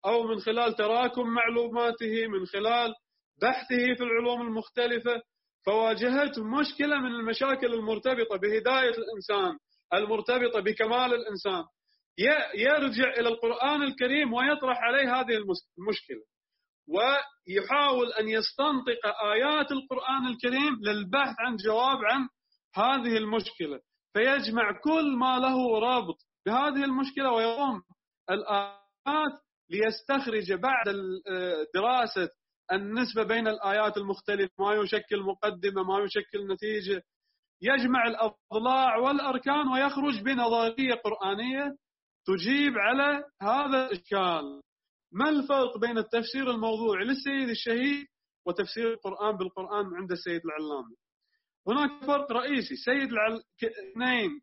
أو 0.05 0.23
من 0.23 0.39
خلال 0.39 0.75
تراكم 0.75 1.27
معلوماته 1.27 2.27
من 2.27 2.45
خلال 2.45 2.93
بحثه 3.41 3.93
في 3.97 4.03
العلوم 4.03 4.41
المختلفة 4.41 5.21
فواجهته 5.65 6.43
مشكلة 6.43 6.97
من 6.99 7.11
المشاكل 7.11 7.73
المرتبطة 7.73 8.37
بهداية 8.37 8.93
الإنسان 8.97 9.57
المرتبطة 9.93 10.59
بكمال 10.59 11.13
الإنسان. 11.13 11.63
يرجع 12.55 13.09
إلى 13.09 13.29
القرآن 13.29 13.83
الكريم 13.83 14.33
ويطرح 14.33 14.77
عليه 14.77 15.19
هذه 15.19 15.37
المشكلة. 15.77 16.23
ويحاول 16.87 18.13
أن 18.13 18.27
يستنطق 18.27 19.23
آيات 19.33 19.71
القرآن 19.71 20.27
الكريم 20.27 20.79
للبحث 20.81 21.35
عن 21.39 21.55
جواب 21.55 21.97
عن 22.05 22.27
هذه 22.75 23.17
المشكلة. 23.17 23.79
فيجمع 24.13 24.79
كل 24.83 25.15
ما 25.17 25.39
له 25.39 25.79
رابط 25.79 26.17
بهذه 26.45 26.83
المشكلة 26.83 27.31
ويقوم 27.31 27.81
الآيات 28.29 29.33
ليستخرج 29.69 30.53
بعد 30.53 30.85
دراسة 31.75 32.29
النسبة 32.71 33.23
بين 33.23 33.47
الآيات 33.47 33.97
المختلفة. 33.97 34.53
ما 34.59 34.73
يشكل 34.73 35.21
مقدمة 35.21 35.83
ما 35.83 35.99
يشكل 36.03 36.47
نتيجة. 36.53 37.03
يجمع 37.61 38.07
الأضلاع 38.07 38.97
والأركان 38.97 39.67
ويخرج 39.67 40.21
بنظرية 40.21 40.93
قرآنية 40.93 41.75
تجيب 42.25 42.73
على 42.77 43.23
هذا 43.41 43.85
الإشكال. 43.87 44.61
ما 45.11 45.29
الفرق 45.29 45.77
بين 45.77 45.97
التفسير 45.97 46.51
الموضوعي 46.51 47.05
للسيد 47.05 47.49
الشهيد 47.49 48.05
وتفسير 48.45 48.93
القرآن 48.93 49.37
بالقرآن 49.37 49.85
عند 49.95 50.11
السيد 50.11 50.41
العلامي 50.45 50.95
هناك 51.67 52.05
فرق 52.05 52.31
رئيسي. 52.31 52.75
سيد 52.75 53.09
الاثنين 53.11 54.41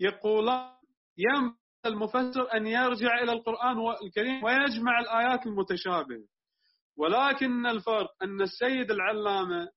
يقولان 0.00 0.70
ينبغي 1.18 1.56
المفسر 1.86 2.54
أن 2.56 2.66
يرجع 2.66 3.18
إلى 3.22 3.32
القرآن 3.32 3.76
الكريم 4.06 4.44
ويجمع 4.44 5.00
الآيات 5.00 5.46
المتشابهة. 5.46 6.26
ولكن 6.98 7.66
الفرق 7.66 8.10
أن 8.22 8.40
السيد 8.42 8.90
العلامة 8.90 9.68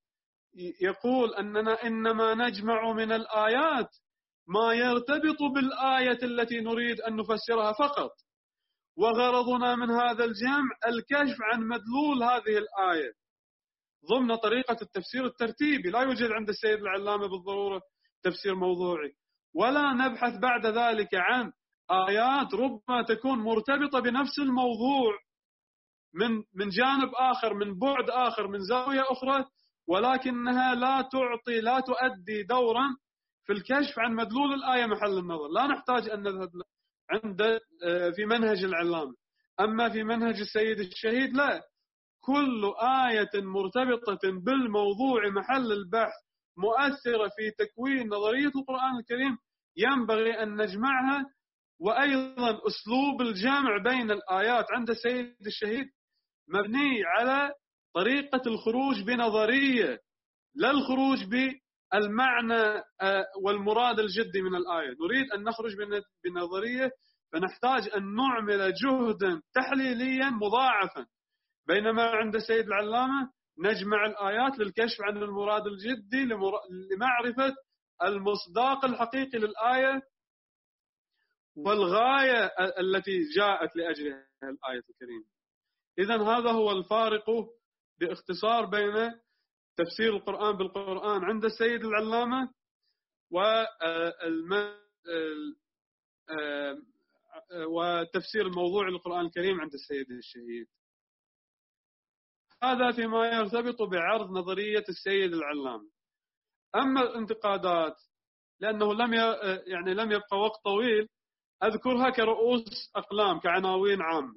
يقول 0.81 1.35
أننا 1.35 1.83
إنما 1.83 2.33
نجمع 2.33 2.93
من 2.93 3.11
الآيات 3.11 3.89
ما 4.47 4.73
يرتبط 4.73 5.37
بالآية 5.55 6.19
التي 6.23 6.59
نريد 6.59 7.01
أن 7.01 7.15
نفسرها 7.15 7.73
فقط. 7.73 8.11
وغرضنا 8.97 9.75
من 9.75 9.91
هذا 9.91 10.23
الجمع 10.23 10.69
الكشف 10.87 11.37
عن 11.41 11.59
مدلول 11.59 12.23
هذه 12.23 12.57
الآية. 12.57 13.11
ضمن 14.09 14.35
طريقة 14.35 14.77
التفسير 14.81 15.25
الترتيبي 15.25 15.89
لا 15.89 16.01
يوجد 16.01 16.31
عند 16.31 16.49
السيد 16.49 16.79
العلامة 16.79 17.27
بالضرورة 17.27 17.81
تفسير 18.23 18.55
موضوعي. 18.55 19.13
ولا 19.55 19.93
نبحث 19.93 20.39
بعد 20.39 20.65
ذلك 20.65 21.09
عن 21.13 21.51
آيات 21.91 22.53
ربما 22.53 23.01
تكون 23.01 23.39
مرتبطة 23.39 23.99
بنفس 23.99 24.39
الموضوع 24.39 25.13
من 26.13 26.43
من 26.55 26.69
جانب 26.69 27.11
آخر 27.15 27.53
من 27.53 27.79
بعد 27.79 28.09
آخر 28.09 28.47
من 28.47 28.59
زاوية 28.59 29.01
أخرى 29.01 29.45
ولكنها 29.89 30.75
لا 30.75 31.01
تعطي 31.01 31.61
لا 31.61 31.79
تؤدي 31.79 32.43
دورا 32.43 32.87
في 33.45 33.53
الكشف 33.53 33.99
عن 33.99 34.15
مدلول 34.15 34.53
الآية 34.53 34.85
محل 34.85 35.17
النظر. 35.17 35.47
لا 35.47 35.67
نحتاج 35.67 36.09
أن 36.09 36.21
نذهب 36.23 36.49
عند 37.11 37.41
آه، 37.83 38.09
في 38.15 38.25
منهج 38.25 38.63
العلامة. 38.63 39.13
أما 39.59 39.89
في 39.89 40.03
منهج 40.03 40.39
السيد 40.39 40.79
الشهيد 40.79 41.33
لا. 41.33 41.61
كل 42.21 42.73
آية 43.09 43.41
مرتبطة 43.43 44.19
بالموضوع 44.45 45.29
محل 45.29 45.71
البحث 45.71 46.13
مؤثرة 46.57 47.29
في 47.37 47.51
تكوين 47.51 48.07
نظرية 48.07 48.51
القرآن 48.55 48.97
الكريم 48.99 49.37
ينبغي 49.77 50.43
أن 50.43 50.55
نجمعها 50.61 51.25
وأيضا 51.79 52.49
أسلوب 52.67 53.21
الجمع 53.21 53.77
بين 53.83 54.11
الآيات 54.11 54.65
عند 54.71 54.89
السيد 54.89 55.35
الشهيد 55.47 55.85
مبني 56.49 57.03
على 57.05 57.53
طريقة 57.95 58.41
الخروج 58.47 59.01
بنظرية 59.01 59.99
لا 60.55 60.71
الخروج 60.71 61.19
بالمعنى 61.25 62.83
آه، 63.01 63.25
والمراد 63.43 63.99
الجدي 63.99 64.41
من 64.41 64.55
الآية. 64.55 64.95
نريد 65.05 65.31
أن 65.31 65.43
نخرج 65.43 65.71
بنظرية 66.23 66.91
فنحتاج 67.33 67.89
أن 67.95 68.15
نعمل 68.15 68.73
جهدا 68.73 69.41
تحليليا 69.53 70.29
مضاعفا. 70.29 71.05
بينما 71.67 72.03
عند 72.03 72.35
السيد 72.35 72.65
العلامة 72.65 73.31
نجمع 73.59 74.05
الآيات 74.05 74.59
للكشف 74.59 75.01
عن 75.01 75.17
المراد 75.17 75.67
الجدي 75.67 76.25
لمعرفة 76.91 77.55
المصداق 78.03 78.85
الحقيقي 78.85 79.37
للآية 79.37 80.01
والغاية 81.57 82.45
التي 82.79 83.19
جاءت 83.37 83.75
لأجلها 83.75 84.27
الآية 84.43 84.83
الكريمة. 84.89 85.25
إذا 85.99 86.15
هذا 86.23 86.51
هو 86.51 86.71
الفارق 86.71 87.25
باختصار 87.99 88.65
بين 88.65 89.19
تفسير 89.77 90.15
القرآن 90.15 90.57
بالقرآن 90.57 91.23
عند 91.23 91.45
السيد 91.45 91.85
العلامة 91.85 92.53
وتفسير 97.67 98.47
الموضوع 98.47 98.89
للقرآن 98.89 99.25
الكريم 99.25 99.61
عند 99.61 99.73
السيد 99.73 100.11
الشهيد. 100.11 100.67
هذا 102.63 102.91
فيما 102.91 103.27
يرتبط 103.27 103.81
بعرض 103.81 104.31
نظرية 104.31 104.83
السيد 104.89 105.33
العلامة. 105.33 105.89
أما 106.75 107.01
الانتقادات 107.01 107.95
لأنه 108.59 108.93
لم 108.93 109.13
يعني 109.67 109.93
لم 109.93 110.11
يبقى 110.11 110.37
وقت 110.39 110.63
طويل 110.63 111.07
أذكرها 111.63 112.09
كرؤوس 112.09 112.91
أقلام 112.95 113.39
كعناوين 113.39 114.01
عامة. 114.01 114.35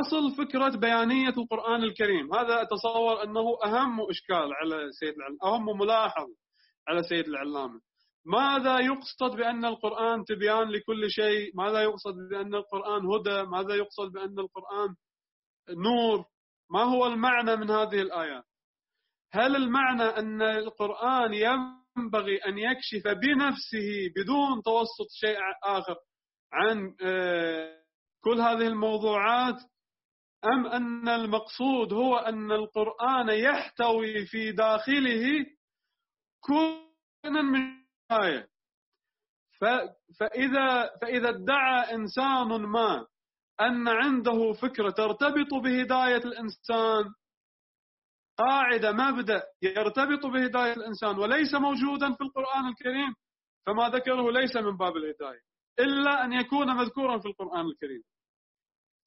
أصل 0.00 0.36
فكرة 0.36 0.76
بيانية 0.76 1.28
القرآن 1.28 1.82
الكريم. 1.82 2.34
هذا 2.34 2.62
أتصور 2.62 3.22
أنه 3.22 3.58
أهم 3.64 4.00
إشكال 4.10 4.50
على 4.54 4.92
سيد 5.00 5.14
العلامة 5.14 5.38
أهم 5.44 5.78
ملاحظ 5.78 6.26
على 6.88 7.02
سيد 7.02 7.28
العلامة. 7.28 7.80
ماذا 8.26 8.78
يقصد 8.78 9.36
بأن 9.36 9.64
القرآن 9.64 10.24
تبيان 10.24 10.70
لكل 10.70 11.10
شيء؟ 11.10 11.50
ماذا 11.54 11.82
يقصد 11.82 12.14
بأن 12.30 12.54
القرآن 12.54 13.06
هدى؟ 13.06 13.42
ماذا 13.50 13.74
يقصد 13.74 14.12
بأن 14.12 14.38
القرآن 14.38 14.94
نور؟ 15.70 16.24
ما 16.70 16.82
هو 16.82 17.06
المعنى 17.06 17.56
من 17.56 17.70
هذه 17.70 18.02
الآيات 18.02 18.44
هل 19.32 19.56
المعنى 19.56 20.02
أن 20.02 20.42
القرآن 20.42 21.34
ينبغي 21.34 22.36
أن 22.36 22.58
يكشف 22.58 23.08
بنفسه 23.08 24.12
بدون 24.16 24.62
توسط 24.62 25.08
شيء 25.10 25.38
آخر 25.64 25.96
عن 26.52 26.96
آه، 27.02 27.82
كل 28.24 28.40
هذه 28.40 28.66
الموضوعات؟ 28.66 29.56
أم 30.44 30.66
أن 30.66 31.08
المقصود 31.08 31.92
هو 31.92 32.16
أن 32.16 32.52
القرآن 32.52 33.28
يحتوي 33.28 34.26
في 34.26 34.52
داخله 34.52 35.46
كل 36.40 37.42
من 37.42 37.82
آية. 38.10 38.48
فإذا, 40.18 40.90
فإذا 41.00 41.28
ادعى 41.28 41.94
إنسان 41.94 42.48
ما 42.48 43.06
أن 43.60 43.88
عنده 43.88 44.52
فكرة 44.52 44.90
ترتبط 44.90 45.54
بهداية 45.54 46.16
الإنسان 46.24 47.14
قاعدة 48.38 48.92
مبدأ 48.92 49.42
يرتبط 49.62 50.26
بهداية 50.26 50.72
الإنسان 50.72 51.18
وليس 51.18 51.54
موجودا 51.54 52.14
في 52.14 52.20
القرآن 52.24 52.68
الكريم 52.68 53.14
فما 53.66 53.88
ذكره 53.88 54.30
ليس 54.30 54.56
من 54.56 54.76
باب 54.76 54.96
الهداية 54.96 55.40
إلا 55.80 56.24
أن 56.24 56.32
يكون 56.32 56.76
مذكورا 56.76 57.18
في 57.18 57.26
القرآن 57.28 57.66
الكريم. 57.66 58.02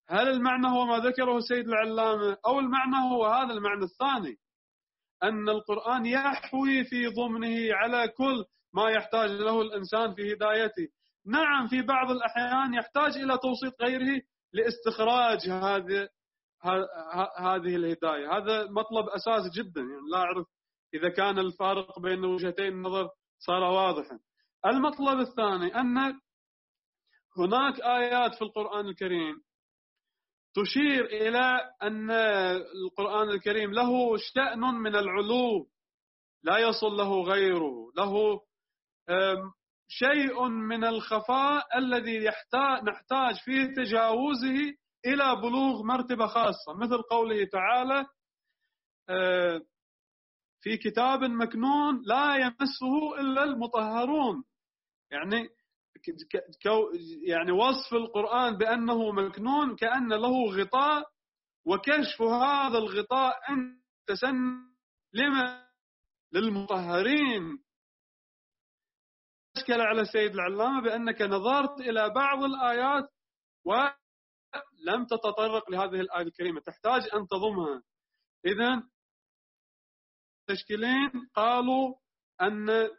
هل 0.09 0.27
المعنى 0.27 0.67
هو 0.67 0.85
ما 0.85 0.97
ذكره 0.97 1.37
السيد 1.37 1.67
العلامة 1.67 2.37
أو 2.45 2.59
المعنى 2.59 2.95
هو 3.11 3.25
هذا 3.25 3.53
المعنى 3.53 3.83
الثاني؟ 3.83 4.37
أن 5.23 5.49
القرآن 5.49 6.05
يحوي 6.05 6.83
في 6.83 7.07
ضمنه 7.07 7.73
على 7.73 8.07
كل 8.07 8.45
ما 8.73 8.89
يحتاج 8.89 9.29
له 9.29 9.61
الإنسان 9.61 10.13
في 10.13 10.33
هدايته. 10.33 10.87
نعم 11.25 11.67
في 11.67 11.81
بعض 11.81 12.11
الأحيان 12.11 12.73
يحتاج 12.73 13.17
إلى 13.17 13.37
توسيط 13.37 13.81
غيره 13.81 14.21
لاستخراج 14.53 15.49
هذه 15.49 16.09
هذه 17.39 17.75
الهداية. 17.75 18.37
هذا 18.37 18.63
مطلب 18.71 19.09
أساسي 19.09 19.49
جدا 19.61 19.81
يعني 19.81 20.09
لا 20.11 20.17
أعرف 20.17 20.47
إذا 20.93 21.09
كان 21.09 21.39
الفارق 21.39 21.99
بين 21.99 22.25
وجهتين 22.25 22.73
النظر 22.73 23.09
صار 23.39 23.63
واضحا. 23.63 24.19
المطلب 24.65 25.19
الثاني 25.19 25.75
أن 25.79 26.19
هناك 27.37 27.81
آيات 27.81 28.35
في 28.35 28.41
القرآن 28.41 28.85
الكريم 28.87 29.44
تشير 30.55 31.05
إلى 31.05 31.71
أن 31.83 32.11
القرآن 32.85 33.29
الكريم 33.29 33.71
له 33.73 34.17
شأن 34.17 34.59
من 34.59 34.95
العلو 34.95 35.67
لا 36.43 36.57
يصل 36.57 36.87
له 36.87 37.21
غيره 37.21 37.91
له 37.97 38.41
شيء 39.87 40.47
من 40.47 40.83
الخفاء 40.83 41.77
الذي 41.77 42.23
يحتاج 42.23 42.83
نحتاج 42.83 43.35
في 43.45 43.67
تجاوزه 43.67 44.73
إلى 45.05 45.35
بلوغ 45.35 45.83
مرتبة 45.83 46.27
خاصة 46.27 46.73
مثل 46.81 47.01
قوله 47.01 47.45
تعالى 47.45 48.05
في 50.61 50.77
كتاب 50.77 51.23
مكنون 51.23 52.01
لا 52.05 52.35
يمسه 52.35 53.19
إلا 53.19 53.43
المطهرون. 53.43 54.43
يعني 55.11 55.49
يعني 57.27 57.51
وصف 57.51 57.93
القرآن 57.93 58.57
بأنه 58.57 59.11
مكنون 59.11 59.75
كأن 59.75 60.13
له 60.13 60.51
غطاء 60.51 61.03
وكشف 61.65 62.21
هذا 62.21 62.77
الغطاء 62.77 63.51
أن 63.51 63.81
تسن 64.07 64.35
لما 65.13 65.67
للمطهرين. 66.33 67.63
أشكل 69.57 69.81
على 69.81 70.01
السيد 70.01 70.33
العلامة 70.33 70.81
بأنك 70.81 71.21
نظرت 71.21 71.79
إلى 71.79 72.09
بعض 72.09 72.43
الآيات 72.43 73.09
ولم 73.65 75.05
تتطرق 75.05 75.71
لهذه 75.71 76.01
الآية 76.01 76.21
الكريمة. 76.21 76.61
تحتاج 76.61 77.01
أن 77.13 77.27
تضمها. 77.27 77.83
إذا 78.45 78.83
تشكيلين 80.47 81.11
قالوا 81.35 81.95
أن 82.41 82.89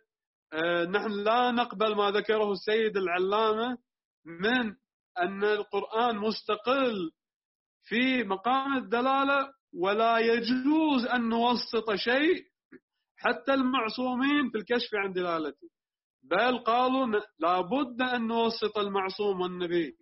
نحن 0.91 1.11
لا 1.11 1.51
نقبل 1.51 1.97
ما 1.97 2.11
ذكره 2.11 2.53
السيد 2.53 2.97
العلامة 2.97 3.79
من 4.25 4.75
أن 5.19 5.45
القرآن 5.45 6.17
مستقل 6.17 7.11
في 7.85 8.25
مقام 8.25 8.77
الدلالة 8.77 9.53
ولا 9.75 10.19
يجوز 10.19 11.07
أن 11.15 11.29
نوسط 11.29 11.95
شيء 11.95 12.45
حتى 13.19 13.55
المعصومين 13.55 14.51
في 14.51 14.59
الكشف 14.59 14.95
عن 14.95 15.13
دلالته. 15.13 15.69
بل 16.23 16.59
قالوا 16.59 17.21
لابد 17.39 18.03
أن 18.03 18.27
نوسط 18.27 18.79
المعصوم 18.79 19.41
والنبي. 19.41 19.97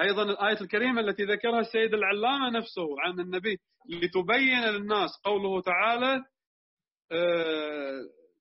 أيضا 0.00 0.22
الآية 0.22 0.60
الكريمة 0.60 1.00
التي 1.00 1.24
ذكرها 1.24 1.60
السيد 1.60 1.94
العلامة 1.94 2.50
نفسه 2.50 3.00
عن 3.00 3.20
النبي 3.20 3.56
لتبين 3.88 4.64
للناس 4.64 5.10
قوله 5.24 5.62
تعالى 5.62 6.14
آه، 6.14 6.24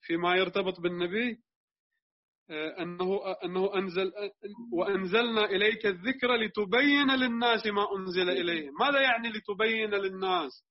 فيما 0.01 0.35
يرتبط 0.35 0.79
بالنبي 0.79 1.43
آه، 2.49 2.81
أنه 2.81 3.21
أنه 3.43 3.75
أنزل 3.75 4.11
وأنزلنا 4.73 5.45
إليك 5.45 5.85
الذكر 5.85 6.35
لتبين 6.35 7.11
للناس 7.15 7.65
ما 7.67 7.87
أنزل 7.97 8.29
إليهم. 8.29 8.73
ماذا 8.79 9.01
يعني 9.01 9.29
لتبين 9.29 9.89
للناس 9.89 10.63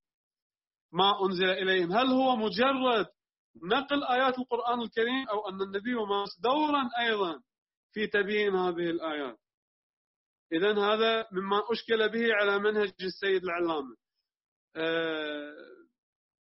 ما 0.92 1.12
أنزل 1.26 1.50
إليهم؟ 1.50 1.92
هل 1.92 2.06
هو 2.06 2.36
مجرد 2.36 3.06
نقل 3.62 4.04
آيات 4.04 4.38
القرآن 4.38 4.80
الكريم 4.82 5.28
أو 5.28 5.48
أن 5.48 5.62
النبي 5.62 5.94
مارس 5.94 6.40
دورا 6.40 6.88
أيضا 6.98 7.42
في 7.92 8.06
تبيين 8.06 8.54
هذه 8.54 8.90
الآيات؟ 8.90 9.38
إذا 10.52 10.78
هذا 10.78 11.28
مما 11.32 11.62
أشكل 11.72 12.08
به 12.08 12.34
على 12.34 12.58
منهج 12.58 12.92
السيد 13.02 13.42
العلامة. 13.44 13.96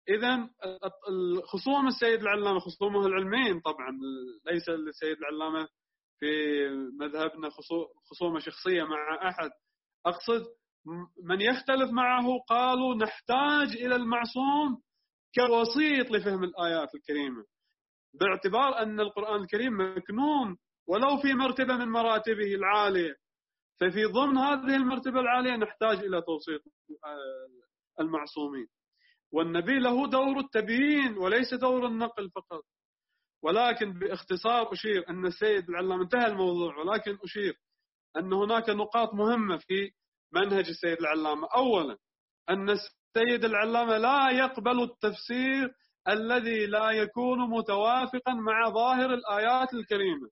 آه، 0.08 0.12
إذا 0.14 0.48
خصوم 1.44 1.88
السيد 1.88 2.20
العلامة 2.20 2.58
خصومه 2.60 3.06
العلمين 3.06 3.60
طبعا 3.60 3.90
ليس 4.46 4.68
السيد 4.68 5.16
العلامة 5.18 5.68
في 6.20 6.68
مذهبنا 7.00 7.50
خصومة 8.10 8.38
شخصية 8.38 8.82
مع 8.82 9.28
أحد. 9.28 9.50
أقصد 10.06 10.46
من 11.24 11.40
يختلف 11.40 11.90
معه 11.90 12.38
قالوا 12.48 12.94
نحتاج 12.94 13.76
إلى 13.76 13.96
المعصوم 13.96 14.82
كوسيط 15.34 16.10
لفهم 16.10 16.44
الآيات 16.44 16.94
الكريمة. 16.94 17.44
باعتبار 18.20 18.82
أن 18.82 19.00
القرآن 19.00 19.40
الكريم 19.40 19.80
مكنون 19.96 20.56
ولو 20.88 21.16
في 21.22 21.34
مرتبة 21.34 21.76
من 21.76 21.88
مراتبه 21.88 22.54
العالية. 22.54 23.14
ففي 23.80 24.04
ضمن 24.04 24.38
هذه 24.38 24.76
المرتبة 24.76 25.20
العالية 25.20 25.56
نحتاج 25.56 25.98
إلى 25.98 26.22
توسيط 26.22 26.60
المعصومين. 28.00 28.66
والنبي 29.32 29.78
له 29.78 30.06
دور 30.06 30.38
التبيين 30.38 31.18
وليس 31.18 31.54
دور 31.54 31.86
النقل 31.86 32.30
فقط. 32.30 32.64
ولكن 33.44 33.92
باختصار 33.92 34.72
أشير 34.72 35.08
أن 35.08 35.26
السيد 35.26 35.68
العلامة 35.68 36.02
انتهى 36.02 36.26
الموضوع 36.26 36.76
ولكن 36.76 37.18
أشير 37.24 37.54
أن 38.16 38.32
هناك 38.32 38.68
نقاط 38.68 39.14
مهمة 39.14 39.56
في 39.56 39.90
منهج 40.32 40.68
السيد 40.68 40.98
العلامة. 41.00 41.48
أولا 41.54 41.96
أن 42.50 42.70
السيد 42.70 43.44
العلامة 43.44 43.98
لا 43.98 44.30
يقبل 44.30 44.82
التفسير 44.82 45.74
الذي 46.08 46.66
لا 46.66 46.90
يكون 46.90 47.38
متوافقا 47.50 48.32
مع 48.34 48.68
ظاهر 48.68 49.14
الآيات 49.14 49.74
الكريمة. 49.74 50.28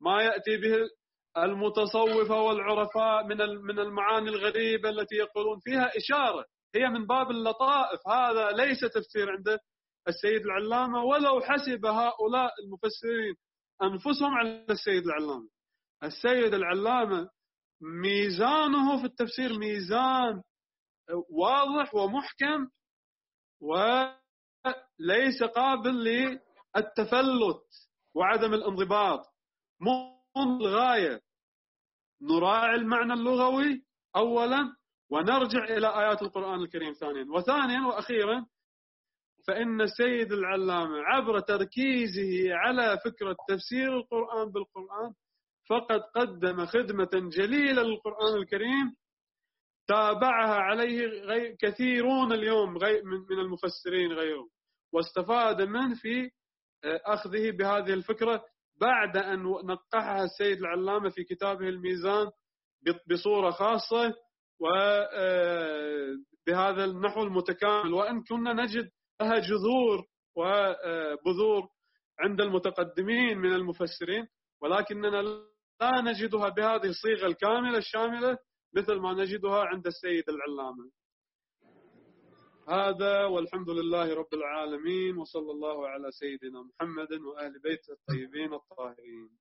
ما 0.00 0.22
يأتي 0.22 0.56
به 0.56 0.76
المتصوفة 1.36 2.40
والعرفاء 2.40 3.26
من 3.26 3.36
من 3.38 3.78
المعاني 3.78 4.28
الغريبة 4.28 4.88
التي 4.88 5.14
يقولون 5.14 5.60
فيها 5.60 5.90
إشارة 5.96 6.44
هي 6.74 6.88
من 6.88 7.06
باب 7.06 7.30
اللطائف. 7.30 8.08
هذا 8.08 8.50
ليس 8.50 8.80
تفسير 8.80 9.30
عند 9.30 9.58
السيد 10.08 10.40
العلامة 10.46 11.04
ولو 11.04 11.40
حسب 11.40 11.86
هؤلاء 11.86 12.52
المفسرين 12.64 13.34
أنفسهم 13.82 14.34
على 14.34 14.66
السيد 14.70 15.02
العلامة. 15.06 15.48
السيد 16.04 16.54
العلامة 16.54 17.28
ميزانه 18.02 19.00
في 19.00 19.04
التفسير 19.04 19.58
ميزان 19.58 20.42
واضح 21.30 21.94
ومحكم 21.94 22.68
وليس 23.60 25.42
قابل 25.54 26.04
للتفلت 26.04 27.64
وعدم 28.14 28.54
الانضباط. 28.54 29.20
منذ 29.80 30.60
الغاية. 30.60 31.20
نراعي 32.22 32.74
المعنى 32.74 33.12
اللغوي 33.12 33.84
أولا 34.16 34.76
ونرجع 35.12 35.64
إلى 35.64 35.86
آيات 35.86 36.22
القرآن 36.22 36.60
الكريم 36.60 36.92
ثانيا. 36.92 37.26
وثانيا 37.30 37.86
وأخيرا 37.86 38.46
فإن 39.46 39.80
السيد 39.80 40.32
العلامة 40.32 40.98
عبر 41.02 41.40
تركيزه 41.40 42.54
على 42.54 42.98
فكرة 43.04 43.36
تفسير 43.48 43.96
القرآن 43.96 44.52
بالقرآن 44.52 45.12
فقد 45.70 46.00
قدم 46.00 46.66
خدمة 46.66 47.30
جليلة 47.36 47.82
للقرآن 47.82 48.36
الكريم 48.36 48.96
تابعها 49.88 50.54
عليه 50.54 51.56
كثيرون 51.60 52.32
اليوم 52.32 52.72
من 53.30 53.38
المفسرين 53.38 54.12
غيرهم 54.12 54.48
واستفاد 54.92 55.62
منه 55.62 55.94
في 55.94 56.30
آه، 56.84 57.00
أخذه 57.06 57.50
بهذه 57.50 57.92
الفكرة 57.92 58.44
بعد 58.80 59.16
أن 59.16 59.42
نقحها 59.42 60.24
السيد 60.24 60.58
العلامة 60.58 61.10
في 61.10 61.24
كتابه 61.24 61.68
الميزان 61.68 62.30
بصورة 63.10 63.50
خاصة. 63.50 64.14
وبهذا 64.62 66.14
النحو 66.84 67.22
المتكامل. 67.22 67.94
وأن 67.94 68.22
كنا 68.22 68.52
نجد 68.52 68.90
لها 69.20 69.38
جذور 69.38 70.06
وبذور 70.36 71.68
عند 72.20 72.40
المتقدمين 72.40 73.38
من 73.38 73.52
المفسرين 73.52 74.26
ولكننا 74.62 75.22
لا 75.80 76.00
نجدها 76.00 76.48
بهذه 76.48 76.86
الصيغة 76.86 77.26
الكاملة 77.26 77.78
الشاملة 77.78 78.38
مثل 78.76 78.94
ما 78.94 79.12
نجدها 79.12 79.64
عند 79.64 79.86
السيد 79.86 80.24
العلامة. 80.28 80.90
هذا 82.68 83.24
والحمد 83.24 83.70
لله 83.70 84.14
رب 84.14 84.34
العالمين 84.34 85.18
وصلى 85.18 85.50
الله 85.50 85.88
على 85.88 86.10
سيدنا 86.10 86.62
محمد 86.62 87.12
وآل 87.12 87.60
بيته 87.60 87.92
الطيبين 87.92 88.54
الطاهرين. 88.54 89.30